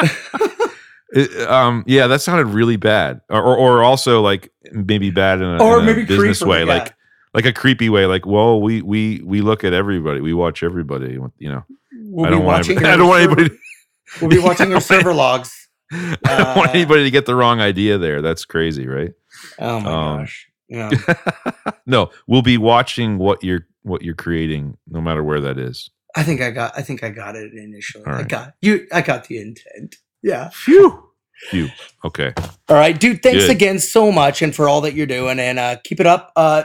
[1.12, 5.44] It- um, yeah, that sounded really bad, or, or, or also like maybe bad in
[5.46, 6.74] a, Or in a business creepy, way, yeah.
[6.74, 6.94] like
[7.32, 8.06] like a creepy way.
[8.06, 11.12] Like, well, we we we look at everybody, we watch everybody.
[11.38, 13.50] You know, We'll I don't want her I don't want anybody.
[14.20, 15.68] We'll be watching her server logs.
[15.92, 18.20] I don't want Uh, anybody to get the wrong idea there.
[18.22, 19.12] That's crazy, right?
[19.58, 20.48] Oh my Um, gosh.
[20.68, 20.90] Yeah.
[21.86, 25.88] no, we'll be watching what you're what you're creating, no matter where that is.
[26.16, 26.76] I think I got.
[26.76, 28.04] I think I got it initially.
[28.04, 28.86] All I got you.
[28.92, 29.96] I got the intent.
[30.22, 30.48] Yeah.
[30.52, 31.04] Phew.
[31.50, 31.68] Phew.
[32.04, 32.32] Okay.
[32.68, 33.22] All right, dude.
[33.22, 33.50] Thanks Good.
[33.50, 36.32] again so much, and for all that you're doing, and uh, keep it up.
[36.34, 36.64] Uh,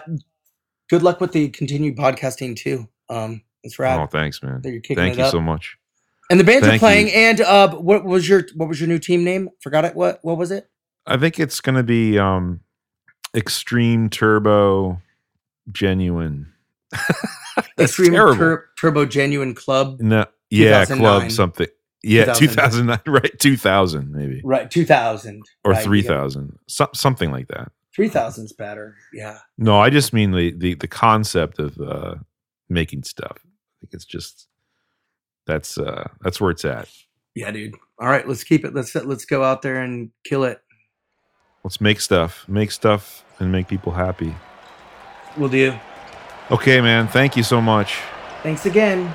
[0.89, 2.87] good luck with the continued podcasting too.
[3.09, 4.61] Um, it's rad Oh, thanks, man.
[4.63, 5.31] that you're kicking Thank you up.
[5.31, 5.77] so much.
[6.31, 7.07] And the bands are playing.
[7.07, 7.13] you.
[7.13, 9.49] And uh, what was your what was your new team name?
[9.59, 9.95] Forgot it.
[9.95, 10.67] What what was it?
[11.05, 12.61] I think it's going to be um
[13.35, 15.01] extreme turbo
[15.71, 16.51] genuine.
[16.91, 18.35] That's Extreme terrible.
[18.35, 19.99] Tur- Turbo Genuine Club.
[19.99, 21.67] no, yeah, club something.
[22.03, 22.99] Yeah, 2009.
[22.99, 23.39] 2009, right?
[23.39, 24.41] 2000 maybe.
[24.43, 26.57] Right, two thousand Or 3000.
[26.67, 27.71] So, something like that.
[27.95, 28.95] Three thousand's better.
[29.13, 29.39] Yeah.
[29.57, 32.15] No, I just mean the the the concept of uh
[32.69, 33.37] making stuff.
[33.37, 34.47] I think it's just
[35.45, 36.89] that's uh that's where it's at.
[37.35, 37.75] Yeah, dude.
[37.99, 38.73] All right, let's keep it.
[38.73, 40.61] Let's let's go out there and kill it.
[41.63, 42.47] Let's make stuff.
[42.47, 44.35] Make stuff and make people happy.
[45.37, 45.73] We'll do.
[46.49, 47.07] Okay, man.
[47.07, 47.99] Thank you so much.
[48.43, 49.13] Thanks again.